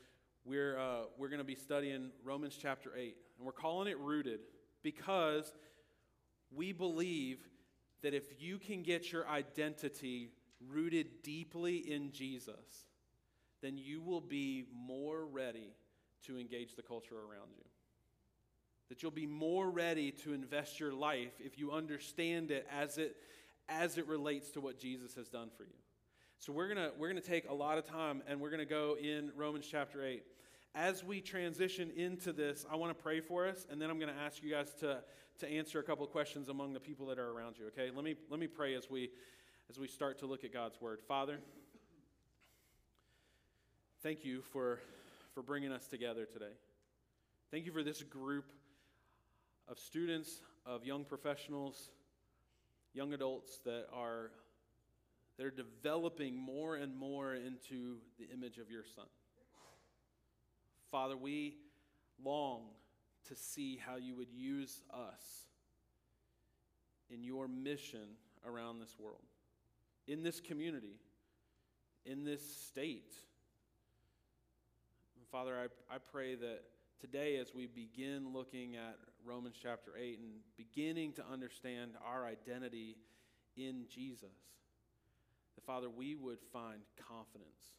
[0.45, 3.17] we're, uh, we're going to be studying Romans chapter 8.
[3.45, 4.41] And we're calling it Rooted
[4.83, 5.53] because
[6.51, 7.47] we believe
[8.03, 10.31] that if you can get your identity
[10.67, 12.87] rooted deeply in Jesus,
[13.61, 15.75] then you will be more ready
[16.25, 17.65] to engage the culture around you.
[18.89, 23.15] That you'll be more ready to invest your life if you understand it as it
[23.69, 25.77] as it relates to what Jesus has done for you.
[26.39, 28.61] So we're going to we're going to take a lot of time and we're going
[28.61, 30.23] to go in Romans chapter 8.
[30.75, 34.13] As we transition into this, I want to pray for us and then I'm going
[34.13, 35.03] to ask you guys to
[35.41, 37.91] to answer a couple questions among the people that are around you, okay?
[37.95, 39.11] Let me let me pray as we
[39.71, 41.01] as we start to look at God's word.
[41.07, 41.39] Father,
[44.03, 44.81] thank you for
[45.33, 46.53] for bringing us together today.
[47.51, 48.47] Thank you for this group
[49.69, 51.91] of students, of young professionals,
[52.93, 54.31] young adults that are
[55.37, 59.07] that are developing more and more into the image of your Son.
[60.95, 61.57] Father, we
[62.25, 62.61] long
[63.27, 65.49] to see how you would use us
[67.11, 68.11] in your mission
[68.47, 69.25] around this world,
[70.07, 71.01] in this community,
[72.07, 73.13] in this state.
[75.33, 76.61] Father, I, I pray that
[77.01, 82.99] today, as we begin looking at Romans chapter 8 and beginning to understand our identity
[83.57, 84.31] in Jesus,
[85.57, 87.73] that Father, we would find confidence,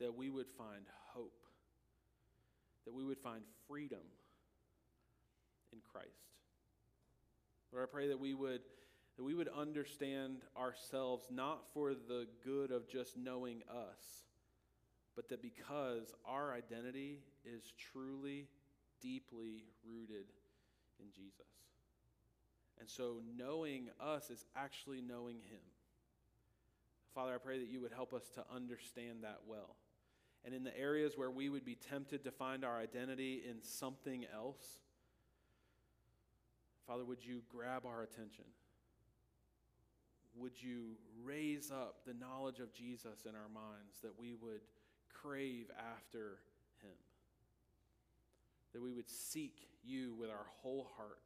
[0.00, 0.82] that we would find
[1.14, 1.45] hope,
[2.86, 4.00] that we would find freedom
[5.72, 6.08] in Christ.
[7.72, 8.62] Lord, I pray that we would
[9.16, 14.26] that we would understand ourselves not for the good of just knowing us,
[15.14, 18.46] but that because our identity is truly,
[19.00, 20.26] deeply rooted
[21.00, 21.46] in Jesus.
[22.78, 25.62] And so knowing us is actually knowing Him.
[27.14, 29.76] Father, I pray that you would help us to understand that well.
[30.44, 34.24] And in the areas where we would be tempted to find our identity in something
[34.32, 34.78] else,
[36.86, 38.44] Father, would you grab our attention?
[40.36, 44.60] Would you raise up the knowledge of Jesus in our minds that we would
[45.12, 46.38] crave after
[46.82, 46.94] him?
[48.72, 51.18] That we would seek you with our whole heart.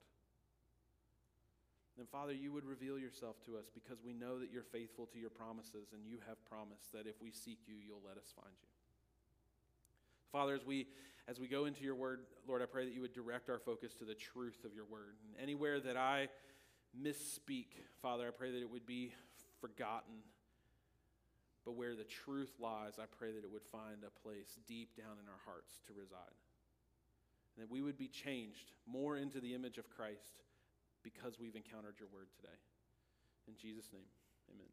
[1.98, 5.18] And Father, you would reveal yourself to us because we know that you're faithful to
[5.18, 8.54] your promises and you have promised that if we seek you, you'll let us find
[8.62, 8.79] you.
[10.32, 10.86] Father, as we
[11.28, 13.94] as we go into your word, Lord, I pray that you would direct our focus
[13.94, 15.14] to the truth of your word.
[15.24, 16.28] And anywhere that I
[17.00, 17.66] misspeak,
[18.02, 19.12] Father, I pray that it would be
[19.60, 20.24] forgotten.
[21.64, 25.18] But where the truth lies, I pray that it would find a place deep down
[25.22, 26.34] in our hearts to reside.
[27.54, 30.42] And that we would be changed more into the image of Christ
[31.02, 32.58] because we've encountered your word today.
[33.46, 34.02] In Jesus' name,
[34.52, 34.66] amen.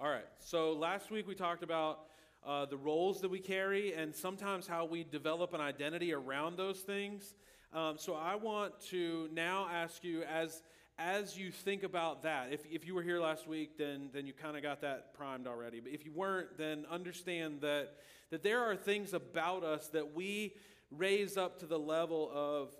[0.00, 2.06] All right, so last week we talked about
[2.46, 6.80] uh, the roles that we carry and sometimes how we develop an identity around those
[6.80, 7.34] things.
[7.72, 10.62] Um, so I want to now ask you, as
[10.96, 14.32] as you think about that, if, if you were here last week, then then you
[14.32, 15.80] kind of got that primed already.
[15.80, 17.94] But if you weren't, then understand that
[18.30, 20.54] that there are things about us that we
[20.90, 22.70] raise up to the level of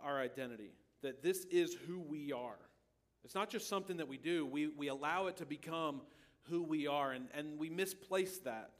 [0.00, 0.74] our identity.
[1.02, 2.58] That this is who we are.
[3.24, 4.46] It's not just something that we do.
[4.46, 6.02] We we allow it to become
[6.48, 8.70] who we are, and, and we misplace that.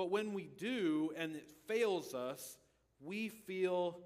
[0.00, 2.56] But when we do and it fails us,
[3.02, 3.98] we feel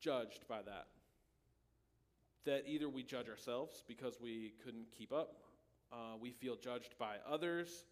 [0.00, 0.86] judged by that.
[2.46, 5.34] That either we judge ourselves because we couldn't keep up,
[5.92, 7.84] uh, we feel judged by others,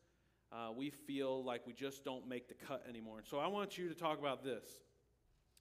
[0.50, 3.20] uh, we feel like we just don't make the cut anymore.
[3.22, 4.64] So I want you to talk about this.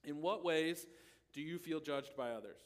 [0.05, 0.87] In what ways
[1.33, 2.61] do you feel judged by others?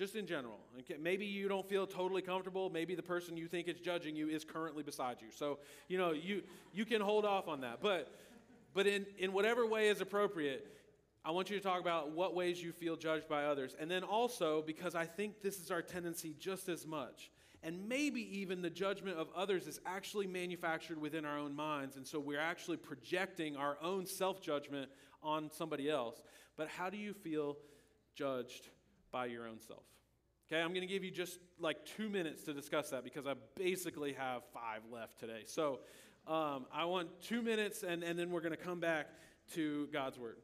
[0.00, 0.58] Just in general.
[0.98, 2.70] Maybe you don't feel totally comfortable.
[2.70, 5.28] Maybe the person you think is judging you is currently beside you.
[5.30, 5.58] So,
[5.88, 7.80] you know, you, you can hold off on that.
[7.82, 8.10] But,
[8.72, 10.66] but in, in whatever way is appropriate,
[11.22, 13.76] I want you to talk about what ways you feel judged by others.
[13.78, 17.30] And then also, because I think this is our tendency just as much,
[17.62, 21.96] and maybe even the judgment of others is actually manufactured within our own minds.
[21.96, 24.90] And so we're actually projecting our own self judgment
[25.22, 26.22] on somebody else.
[26.56, 27.58] But how do you feel
[28.14, 28.70] judged
[29.10, 29.84] by your own self?
[30.50, 33.34] Okay, I'm going to give you just like two minutes to discuss that because I
[33.54, 35.42] basically have five left today.
[35.46, 35.78] So
[36.26, 39.06] um, I want two minutes, and, and then we're going to come back
[39.54, 40.36] to God's Word.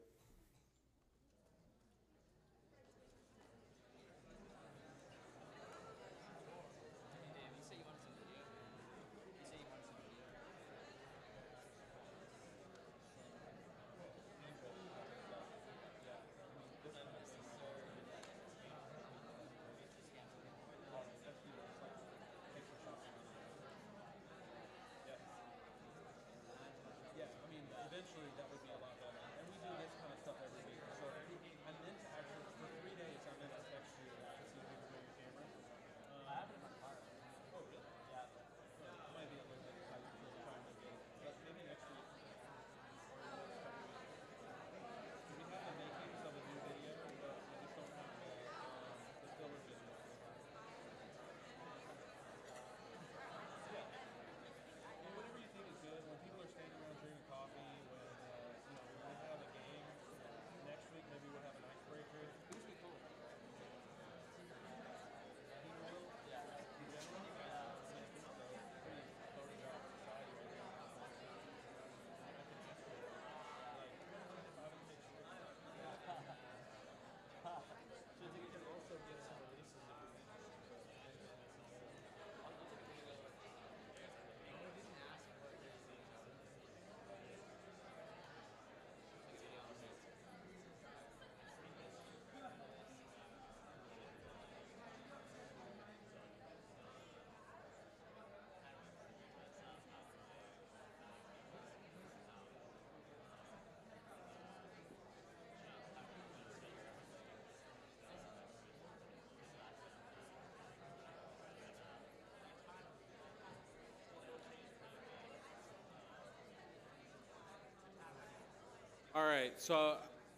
[119.16, 119.94] All right, so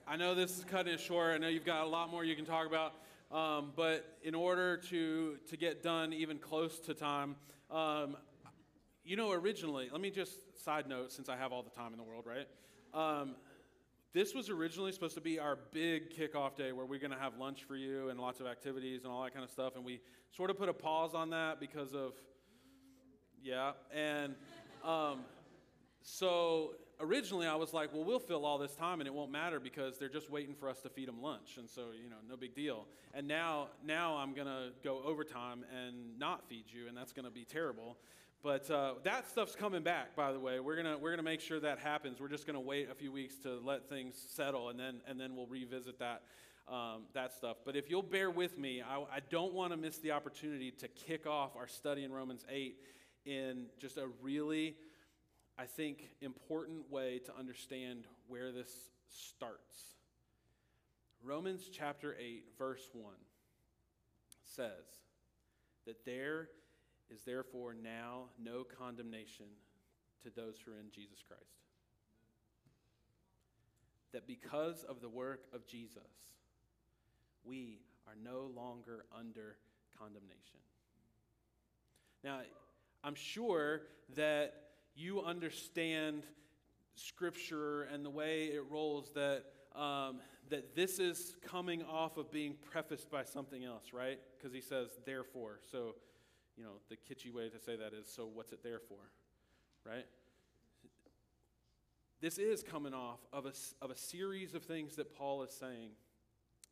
[0.07, 1.35] I know this is cutting it short.
[1.35, 2.95] I know you've got a lot more you can talk about.
[3.33, 7.35] Um, but in order to, to get done even close to time,
[7.73, 8.17] um,
[9.05, 11.99] you know, originally, let me just side note since I have all the time in
[11.99, 12.47] the world, right?
[12.95, 13.35] Um,
[14.13, 17.37] this was originally supposed to be our big kickoff day where we're going to have
[17.37, 19.75] lunch for you and lots of activities and all that kind of stuff.
[19.75, 20.01] And we
[20.31, 22.13] sort of put a pause on that because of,
[23.43, 23.73] yeah.
[23.93, 24.37] And
[24.85, 25.23] um,
[26.01, 29.61] so originally I was like, well, we'll fill all this time and it won't matter
[29.61, 31.57] because they're just waiting for us to feed them lunch.
[31.59, 32.87] And so, you know, no big deal.
[33.15, 37.25] And now, now I'm going to go overtime and not feed you, and that's going
[37.25, 37.97] to be terrible.
[38.43, 40.61] But uh, that stuff's coming back, by the way.
[40.61, 42.21] We're gonna we're gonna make sure that happens.
[42.21, 45.35] We're just gonna wait a few weeks to let things settle, and then and then
[45.35, 46.23] we'll revisit that
[46.69, 47.57] um, that stuff.
[47.65, 50.87] But if you'll bear with me, I, I don't want to miss the opportunity to
[50.87, 52.77] kick off our study in Romans eight
[53.27, 54.77] in just a really,
[55.59, 58.71] I think, important way to understand where this
[59.09, 59.97] starts.
[61.23, 63.15] Romans chapter eight, verse one
[64.45, 64.87] says
[65.85, 66.51] that there
[67.11, 69.47] is therefore now no condemnation
[70.23, 71.43] to those who are in Jesus Christ.
[74.13, 76.03] That because of the work of Jesus,
[77.45, 79.57] we are no longer under
[79.99, 80.61] condemnation.
[82.23, 82.41] Now,
[83.03, 83.83] I'm sure
[84.15, 84.68] that
[84.99, 86.25] you understand
[86.95, 89.45] Scripture and the way it rolls that.
[89.75, 90.21] Um,
[90.51, 94.19] that this is coming off of being prefaced by something else, right?
[94.37, 95.61] Because he says, therefore.
[95.71, 95.95] So
[96.59, 98.99] you know, the kitschy way to say that is, so what's it there for?
[99.89, 100.07] Right?
[102.21, 105.91] This is coming off of a, of a series of things that Paul is saying.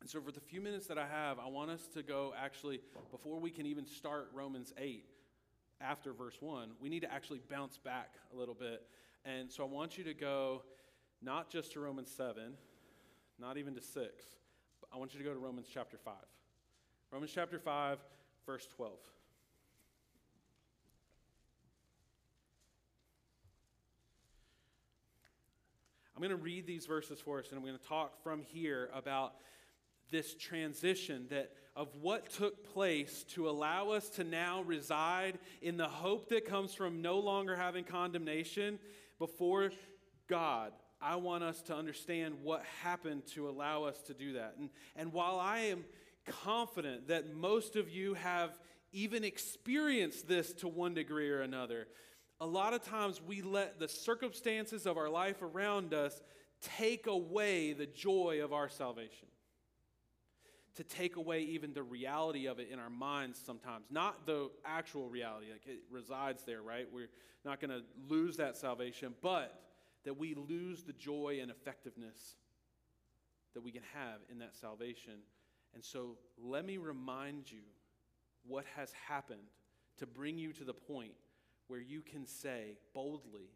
[0.01, 2.81] And so, for the few minutes that I have, I want us to go actually,
[3.11, 5.05] before we can even start Romans 8,
[5.81, 8.83] after verse 1, we need to actually bounce back a little bit.
[9.25, 10.63] And so, I want you to go
[11.21, 12.53] not just to Romans 7,
[13.39, 13.93] not even to 6,
[14.81, 16.13] but I want you to go to Romans chapter 5.
[17.11, 17.99] Romans chapter 5,
[18.45, 18.93] verse 12.
[26.17, 28.89] I'm going to read these verses for us, and I'm going to talk from here
[28.91, 29.35] about
[30.09, 35.87] this transition that of what took place to allow us to now reside in the
[35.87, 38.79] hope that comes from no longer having condemnation
[39.19, 39.71] before
[40.27, 40.73] God.
[40.99, 44.55] I want us to understand what happened to allow us to do that.
[44.57, 45.85] And, and while I am
[46.25, 48.57] confident that most of you have
[48.91, 51.87] even experienced this to one degree or another,
[52.41, 56.19] a lot of times we let the circumstances of our life around us
[56.59, 59.27] take away the joy of our salvation.
[60.77, 63.85] To take away even the reality of it in our minds sometimes.
[63.89, 66.87] Not the actual reality, like it resides there, right?
[66.91, 67.09] We're
[67.43, 69.59] not going to lose that salvation, but
[70.05, 72.35] that we lose the joy and effectiveness
[73.53, 75.13] that we can have in that salvation.
[75.73, 77.63] And so let me remind you
[78.45, 79.49] what has happened
[79.97, 81.13] to bring you to the point
[81.67, 83.49] where you can say boldly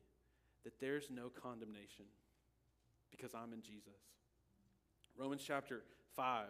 [0.64, 2.06] that there's no condemnation
[3.11, 4.02] because I'm in Jesus.
[5.18, 5.84] Romans chapter
[6.15, 6.45] 5,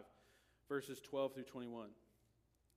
[0.72, 1.90] verses 12 through 21.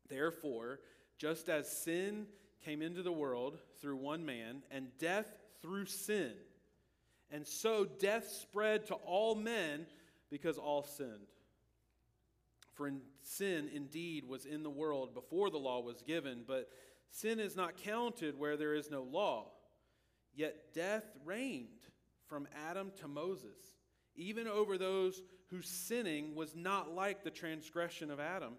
[0.08, 0.80] Therefore,
[1.16, 2.26] just as sin
[2.64, 5.26] came into the world through one man, and death
[5.62, 6.32] through sin,
[7.30, 9.86] and so death spread to all men
[10.30, 11.28] because all sinned.
[12.72, 16.68] For in sin indeed was in the world before the law was given, but
[17.14, 19.52] Sin is not counted where there is no law.
[20.34, 21.68] Yet death reigned
[22.26, 23.56] from Adam to Moses,
[24.16, 28.54] even over those whose sinning was not like the transgression of Adam,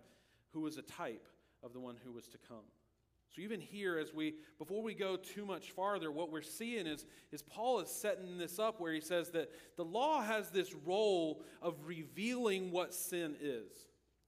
[0.54, 1.28] who was a type
[1.64, 2.64] of the one who was to come.
[3.36, 7.06] So even here, as we before we go too much farther, what we're seeing is,
[7.34, 11.42] is Paul is setting this up where he says that the law has this role
[11.62, 13.72] of revealing what sin is.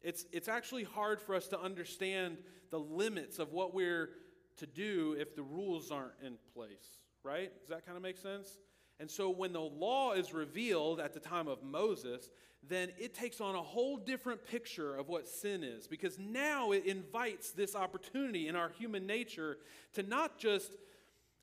[0.02, 2.38] It's, it's actually hard for us to understand
[2.70, 4.10] the limits of what we're
[4.58, 7.52] to do if the rules aren't in place, right?
[7.62, 8.58] Does that kind of make sense?
[9.00, 12.30] And so when the law is revealed at the time of Moses,
[12.68, 16.86] then it takes on a whole different picture of what sin is because now it
[16.86, 19.58] invites this opportunity in our human nature
[19.94, 20.72] to not just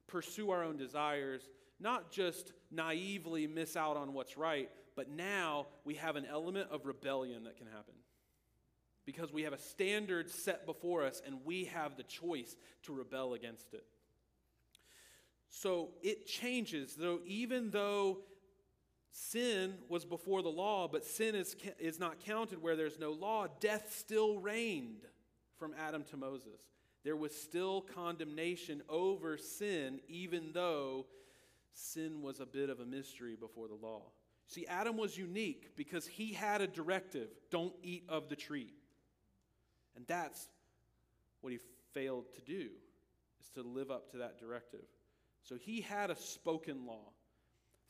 [0.06, 1.48] pursue our own desires,
[1.80, 6.86] not just naively miss out on what's right, but now we have an element of
[6.86, 7.94] rebellion that can happen
[9.06, 13.34] because we have a standard set before us and we have the choice to rebel
[13.34, 13.84] against it.
[15.56, 18.18] So it changes, though, even though
[19.12, 23.46] sin was before the law, but sin is, is not counted where there's no law,
[23.60, 25.02] death still reigned
[25.56, 26.60] from Adam to Moses.
[27.04, 31.06] There was still condemnation over sin, even though
[31.72, 34.02] sin was a bit of a mystery before the law.
[34.48, 38.72] See, Adam was unique because he had a directive don't eat of the tree.
[39.94, 40.48] And that's
[41.42, 41.60] what he
[41.92, 42.70] failed to do,
[43.40, 44.84] is to live up to that directive.
[45.44, 47.12] So he had a spoken law.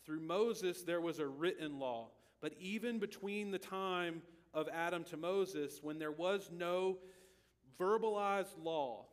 [0.04, 2.08] Through Moses, there was a written law.
[2.40, 4.20] But even between the time
[4.52, 6.98] of Adam to Moses, when there was no
[7.80, 9.06] verbalized law,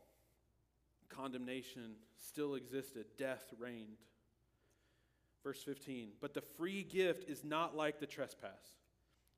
[1.09, 3.97] condemnation still existed, death reigned.
[5.43, 8.80] Verse 15, but the free gift is not like the trespass.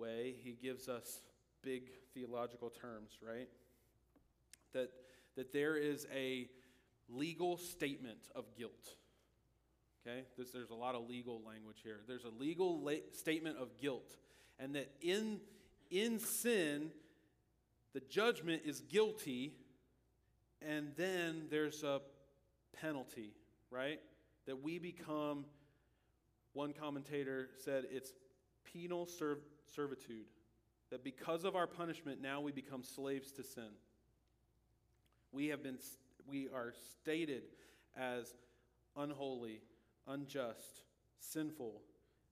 [0.00, 1.20] way, he gives us
[1.62, 3.48] big theological terms, right?
[4.72, 4.90] That,
[5.36, 6.48] that there is a
[7.08, 8.94] legal statement of guilt.
[10.06, 10.22] Okay?
[10.36, 12.00] There's, there's a lot of legal language here.
[12.06, 14.16] There's a legal la- statement of guilt.
[14.58, 15.40] And that in,
[15.90, 16.90] in sin,
[17.92, 19.52] the judgment is guilty,
[20.62, 22.00] and then there's a
[22.80, 23.32] penalty,
[23.70, 24.00] right?
[24.46, 25.44] That we become,
[26.52, 28.12] one commentator said, it's
[28.72, 29.42] penal serv-
[29.74, 30.26] servitude.
[30.90, 33.70] That because of our punishment, now we become slaves to sin.
[35.32, 35.78] We have been,
[36.26, 37.44] we are stated
[37.96, 38.34] as
[38.96, 39.62] unholy,
[40.08, 40.82] unjust,
[41.20, 41.82] sinful,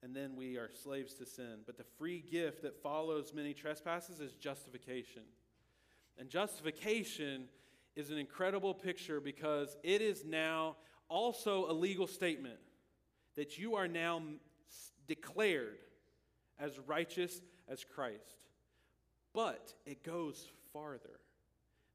[0.03, 1.61] and then we are slaves to sin.
[1.67, 5.23] But the free gift that follows many trespasses is justification.
[6.19, 7.45] And justification
[7.95, 10.77] is an incredible picture because it is now
[11.09, 12.59] also a legal statement
[13.37, 14.21] that you are now
[15.07, 15.79] declared
[16.59, 18.49] as righteous as Christ.
[19.35, 21.21] But it goes farther.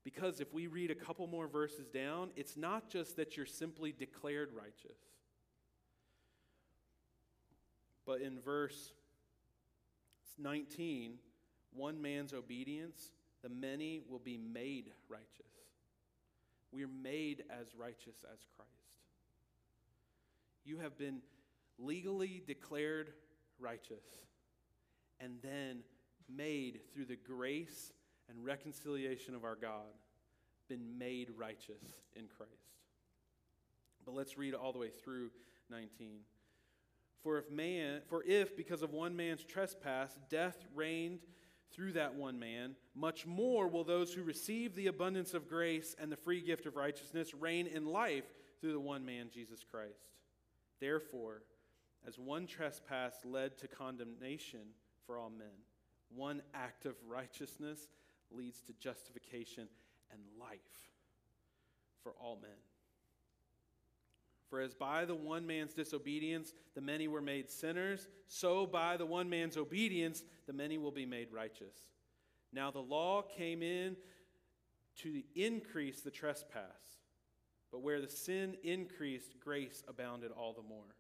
[0.03, 3.91] Because if we read a couple more verses down, it's not just that you're simply
[3.91, 4.97] declared righteous.
[8.05, 8.91] But in verse
[10.37, 11.13] 19,
[11.73, 13.11] one man's obedience,
[13.41, 15.27] the many will be made righteous.
[16.71, 18.69] We are made as righteous as Christ.
[20.65, 21.19] You have been
[21.77, 23.13] legally declared
[23.59, 24.03] righteous
[25.23, 25.83] and then
[26.29, 27.91] made through the grace
[28.29, 29.93] and reconciliation of our God,
[30.67, 31.83] been made righteous
[32.15, 32.51] in Christ.
[34.05, 35.31] But let's read all the way through
[35.69, 36.19] 19.
[37.21, 41.21] For if man for if because of one man's trespass death reigned
[41.71, 46.11] through that one man, much more will those who receive the abundance of grace and
[46.11, 48.25] the free gift of righteousness reign in life
[48.59, 50.11] through the one man Jesus Christ.
[50.79, 51.43] Therefore,
[52.05, 54.59] as one trespass led to condemnation
[55.05, 55.47] for all men,
[56.15, 57.87] one act of righteousness
[58.31, 59.67] leads to justification
[60.11, 60.59] and life
[62.01, 62.51] for all men.
[64.49, 69.05] For as by the one man's disobedience the many were made sinners, so by the
[69.05, 71.75] one man's obedience the many will be made righteous.
[72.51, 73.95] Now the law came in
[74.97, 76.99] to increase the trespass,
[77.71, 80.95] but where the sin increased, grace abounded all the more.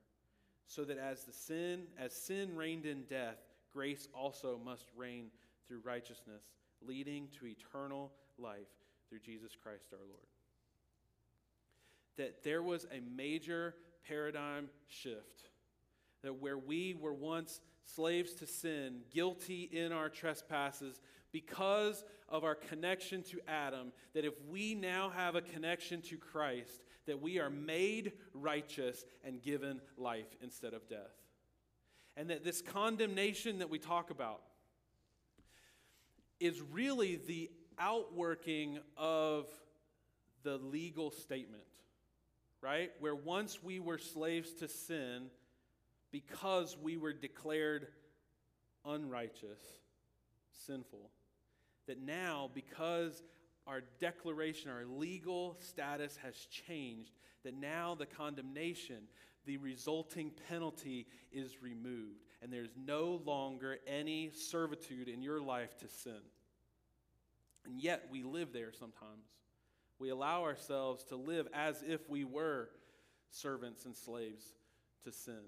[0.65, 3.37] So that as the sin, as sin reigned in death,
[3.73, 5.27] grace also must reign
[5.67, 6.43] through righteousness,
[6.85, 8.67] leading to eternal life
[9.09, 10.27] through Jesus Christ our Lord
[12.17, 13.75] that there was a major
[14.07, 15.49] paradigm shift.
[16.21, 21.01] That where we were once slaves to sin, guilty in our trespasses,
[21.31, 26.83] because of our connection to Adam, that if we now have a connection to Christ,
[27.07, 31.11] that we are made righteous and given life instead of death.
[32.15, 34.41] And that this condemnation that we talk about
[36.39, 37.49] is really the
[37.79, 39.47] outworking of
[40.43, 41.63] the legal statement
[42.63, 42.91] right?
[42.99, 45.25] Where once we were slaves to sin
[46.11, 47.87] because we were declared
[48.85, 49.59] unrighteous,
[50.65, 51.09] sinful.
[51.87, 53.21] That now, because
[53.67, 56.35] our declaration, our legal status has
[56.67, 57.11] changed,
[57.43, 59.03] that now the condemnation,
[59.45, 65.87] the resulting penalty is removed, and there's no longer any servitude in your life to
[65.87, 66.21] sin.
[67.65, 69.27] And yet we live there sometimes.
[69.99, 72.69] We allow ourselves to live as if we were
[73.29, 74.45] servants and slaves
[75.05, 75.41] to sin.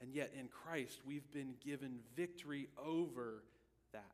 [0.00, 3.44] And yet in Christ, we've been given victory over
[3.92, 4.04] that.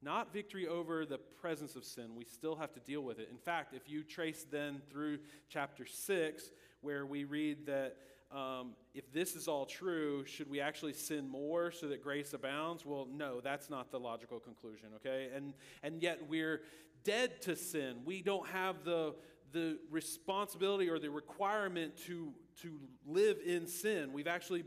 [0.00, 2.16] Not victory over the presence of sin.
[2.16, 3.28] We still have to deal with it.
[3.30, 5.18] In fact, if you trace then through
[5.48, 6.50] chapter 6,
[6.82, 7.96] where we read that
[8.30, 12.84] um, if this is all true, should we actually sin more so that grace abounds?
[12.86, 15.28] Well, no, that's not the logical conclusion, okay?
[15.34, 15.52] And,
[15.82, 16.62] and yet we're
[17.04, 17.96] dead to sin.
[18.04, 19.14] We don't have the,
[19.52, 22.32] the responsibility or the requirement to,
[22.62, 24.12] to live in sin.
[24.12, 24.64] We've actually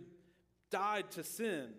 [0.69, 1.69] died to sin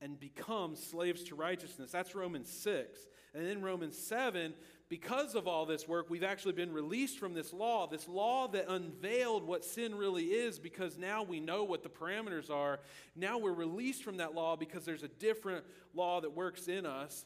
[0.00, 1.90] and become slaves to righteousness.
[1.90, 2.98] That's Romans 6.
[3.34, 4.54] And then Romans 7,
[4.90, 8.68] because of all this work, we've actually been released from this law, this law that
[8.68, 12.80] unveiled what sin really is, because now we know what the parameters are.
[13.14, 15.64] Now we're released from that law because there's a different
[15.94, 17.24] law that works in us.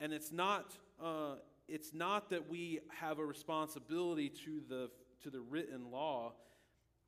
[0.00, 4.90] And it's not, uh, it's not that we have a responsibility to the,
[5.22, 6.34] to the written law,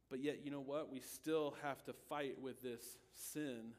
[0.09, 0.91] but yet, you know what?
[0.91, 3.73] We still have to fight with this sin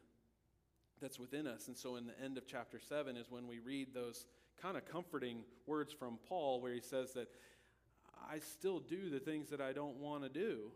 [1.02, 1.68] that's within us.
[1.68, 4.26] And so, in the end of chapter 7 is when we read those
[4.62, 7.28] kind of comforting words from Paul, where he says that
[8.30, 10.72] I still do the things that I don't want to do,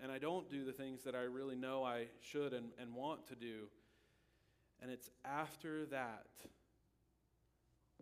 [0.00, 3.26] and I don't do the things that I really know I should and, and want
[3.28, 3.68] to do.
[4.82, 6.26] And it's after that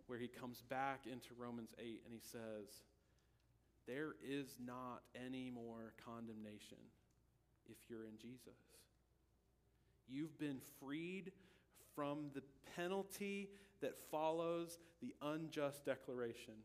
[0.07, 2.83] where he comes back into Romans 8 and he says,
[3.87, 6.77] There is not any more condemnation
[7.69, 8.59] if you're in Jesus.
[10.07, 11.31] You've been freed
[11.95, 12.43] from the
[12.75, 13.49] penalty
[13.83, 16.55] that follows the unjust declaration.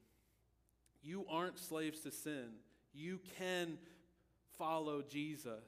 [1.02, 2.48] You aren't slaves to sin.
[2.92, 3.78] You can
[4.56, 5.64] follow Jesus.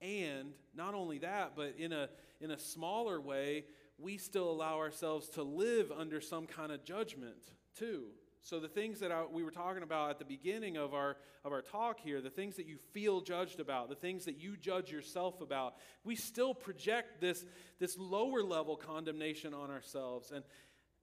[0.00, 2.08] And not only that, but in a,
[2.40, 3.64] in a smaller way,
[3.98, 7.36] we still allow ourselves to live under some kind of judgment
[7.78, 8.04] too.
[8.42, 11.52] So the things that I, we were talking about at the beginning of our of
[11.52, 14.92] our talk here, the things that you feel judged about, the things that you judge
[14.92, 17.44] yourself about, we still project this
[17.78, 20.32] this lower level condemnation on ourselves.
[20.32, 20.44] And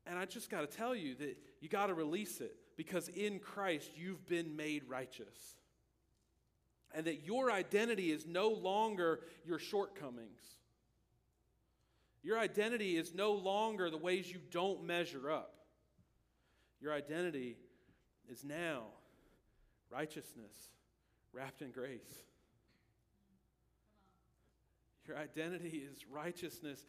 [0.10, 3.40] and I just got to tell you that you got to release it because in
[3.40, 5.56] Christ you've been made righteous.
[6.96, 10.42] And that your identity is no longer your shortcomings.
[12.24, 15.54] Your identity is no longer the ways you don't measure up.
[16.82, 17.58] Your identity
[18.30, 18.84] is now
[19.90, 20.70] righteousness
[21.34, 22.00] wrapped in grace.
[25.08, 26.86] Your identity is righteousness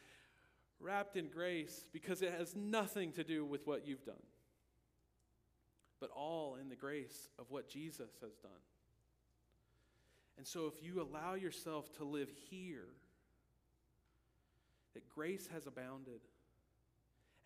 [0.81, 4.15] wrapped in grace because it has nothing to do with what you've done,
[6.01, 8.51] but all in the grace of what Jesus has done.
[10.37, 12.87] And so, if you allow yourself to live here,
[14.95, 16.21] that grace has abounded.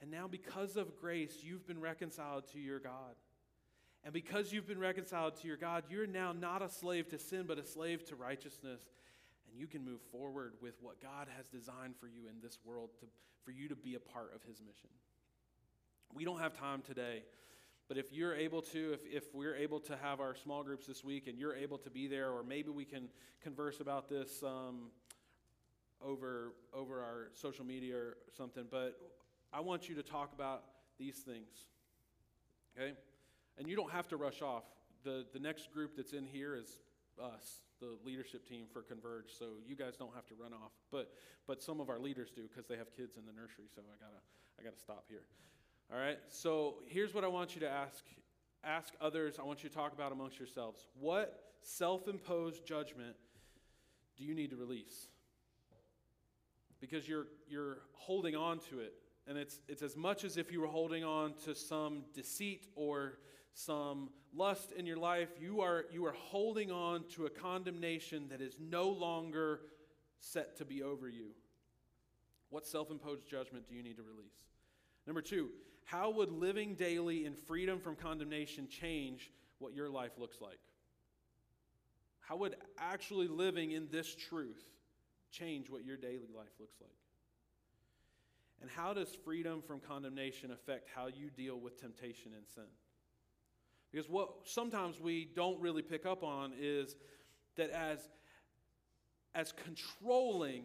[0.02, 3.14] And now, because of grace, you've been reconciled to your God.
[4.04, 7.44] And because you've been reconciled to your God, you're now not a slave to sin,
[7.46, 8.82] but a slave to righteousness.
[9.52, 12.90] And you can move forward with what God has designed for you in this world
[13.00, 13.06] to,
[13.44, 14.88] for you to be a part of His mission.
[16.14, 17.22] We don't have time today,
[17.86, 21.04] but if you're able to, if, if we're able to have our small groups this
[21.04, 23.08] week and you're able to be there, or maybe we can
[23.42, 24.90] converse about this um,
[26.02, 28.98] over, over our social media or something, but
[29.52, 30.62] I want you to talk about
[30.98, 31.66] these things.
[32.76, 32.92] Okay?
[33.58, 34.64] And you don't have to rush off.
[35.04, 36.78] The, the next group that's in here is
[37.22, 40.70] us, the leadership team for Converge, so you guys don't have to run off.
[40.90, 41.12] But,
[41.46, 43.98] but some of our leaders do because they have kids in the nursery, so I
[43.98, 44.22] gotta,
[44.59, 45.24] I gotta stop here.
[45.92, 46.18] All right?
[46.28, 48.04] So here's what I want you to ask.
[48.64, 50.86] Ask others, I want you to talk about amongst yourselves.
[50.98, 53.16] What self imposed judgment
[54.16, 55.09] do you need to release?
[56.80, 58.94] Because you're, you're holding on to it
[59.26, 63.18] and it's, it's as much as if you were holding on to some deceit or
[63.54, 65.28] some lust in your life.
[65.40, 69.60] You are, you are holding on to a condemnation that is no longer
[70.20, 71.30] set to be over you.
[72.50, 74.36] What self imposed judgment do you need to release?
[75.06, 75.50] Number two,
[75.84, 80.58] how would living daily in freedom from condemnation change what your life looks like?
[82.20, 84.62] How would actually living in this truth
[85.30, 86.90] change what your daily life looks like?
[88.60, 92.64] And how does freedom from condemnation affect how you deal with temptation and sin?
[93.93, 96.97] Because what sometimes we don't really pick up on is
[97.56, 97.98] that as,
[99.35, 100.64] as controlling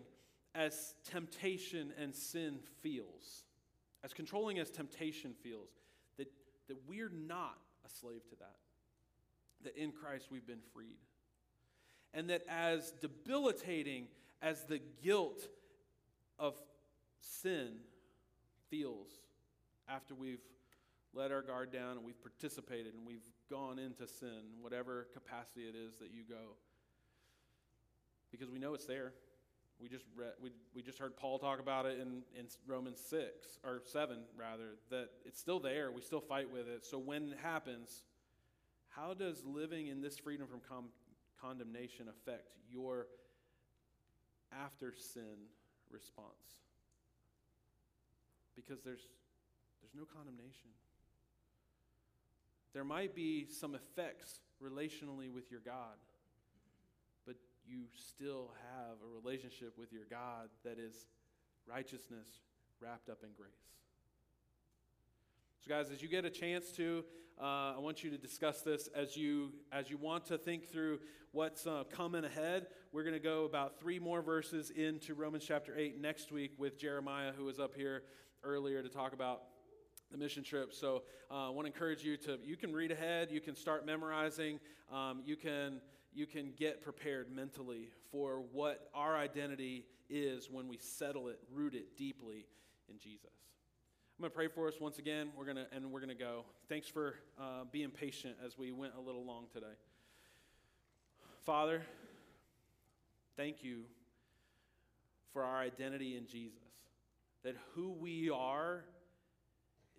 [0.55, 3.43] as temptation and sin feels,
[4.03, 5.69] as controlling as temptation feels,
[6.17, 6.31] that,
[6.69, 8.55] that we're not a slave to that.
[9.63, 10.97] That in Christ we've been freed.
[12.13, 14.07] And that as debilitating
[14.41, 15.47] as the guilt
[16.39, 16.55] of
[17.19, 17.73] sin
[18.69, 19.09] feels
[19.89, 20.39] after we've
[21.13, 25.75] let our guard down and we've participated and we've gone into sin, whatever capacity it
[25.75, 26.55] is that you go.
[28.31, 29.13] Because we know it's there.
[29.79, 33.59] We just read, we, we just heard Paul talk about it in, in Romans 6,
[33.63, 35.91] or 7 rather, that it's still there.
[35.91, 36.85] We still fight with it.
[36.85, 38.03] So when it happens,
[38.89, 40.89] how does living in this freedom from com-
[41.39, 43.07] condemnation affect your
[44.51, 45.49] after sin
[45.91, 46.63] response.
[48.55, 49.05] Because there's,
[49.81, 50.73] there's no condemnation.
[52.77, 55.97] There might be some effects relationally with your God,
[57.25, 57.35] but
[57.65, 61.07] you still have a relationship with your God that is
[61.65, 62.27] righteousness
[62.79, 63.49] wrapped up in grace.
[65.61, 67.03] So, guys, as you get a chance to,
[67.41, 70.99] uh, I want you to discuss this as you as you want to think through
[71.31, 72.67] what's uh, coming ahead.
[72.91, 76.77] We're going to go about three more verses into Romans chapter eight next week with
[76.77, 78.03] Jeremiah, who was up here
[78.43, 79.41] earlier to talk about
[80.11, 80.73] the mission trip.
[80.73, 83.85] So, uh, I want to encourage you to you can read ahead, you can start
[83.85, 84.59] memorizing,
[84.91, 85.81] um, you can
[86.13, 91.75] you can get prepared mentally for what our identity is when we settle it, root
[91.75, 92.45] it deeply
[92.89, 93.29] in Jesus.
[94.17, 95.29] I'm going to pray for us once again.
[95.37, 96.45] We're to and we're going to go.
[96.69, 99.75] Thanks for uh, being patient as we went a little long today.
[101.45, 101.83] Father,
[103.35, 103.83] thank you
[105.33, 106.57] for our identity in Jesus.
[107.43, 108.83] That who we are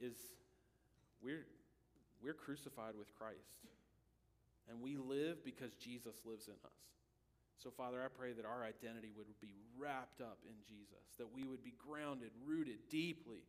[0.01, 0.17] is
[1.23, 1.47] we're
[2.23, 3.63] we're crucified with Christ.
[4.69, 6.83] And we live because Jesus lives in us.
[7.59, 11.43] So, Father, I pray that our identity would be wrapped up in Jesus, that we
[11.43, 13.43] would be grounded, rooted deeply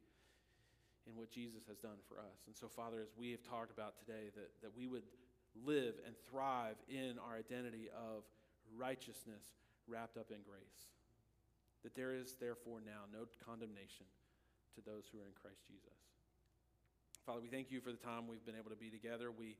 [1.05, 2.47] in what Jesus has done for us.
[2.47, 5.05] And so, Father, as we have talked about today, that, that we would
[5.53, 8.23] live and thrive in our identity of
[8.73, 10.89] righteousness wrapped up in grace.
[11.83, 14.09] That there is, therefore, now no condemnation
[14.73, 15.98] to those who are in Christ Jesus.
[17.29, 19.29] Father, we thank you for the time we've been able to be together.
[19.29, 19.55] We,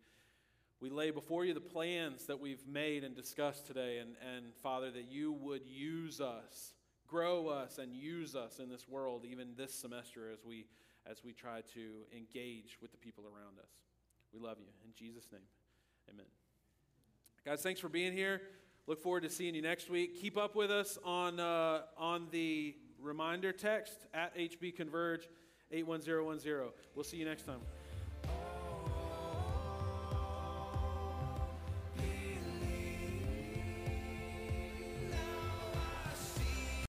[0.81, 3.99] we lay before you the plans that we've made and discussed today.
[3.99, 6.73] And, and Father, that you would use us,
[7.07, 10.65] grow us, and use us in this world, even this semester, as we
[11.05, 13.69] as we try to engage with the people around us.
[14.33, 14.65] We love you.
[14.83, 15.41] In Jesus' name,
[16.09, 16.25] amen.
[17.45, 18.41] Guys, thanks for being here.
[18.87, 20.19] Look forward to seeing you next week.
[20.19, 25.29] Keep up with us on, uh, on the reminder text at HB Converge
[25.71, 26.71] 81010.
[26.95, 27.59] We'll see you next time.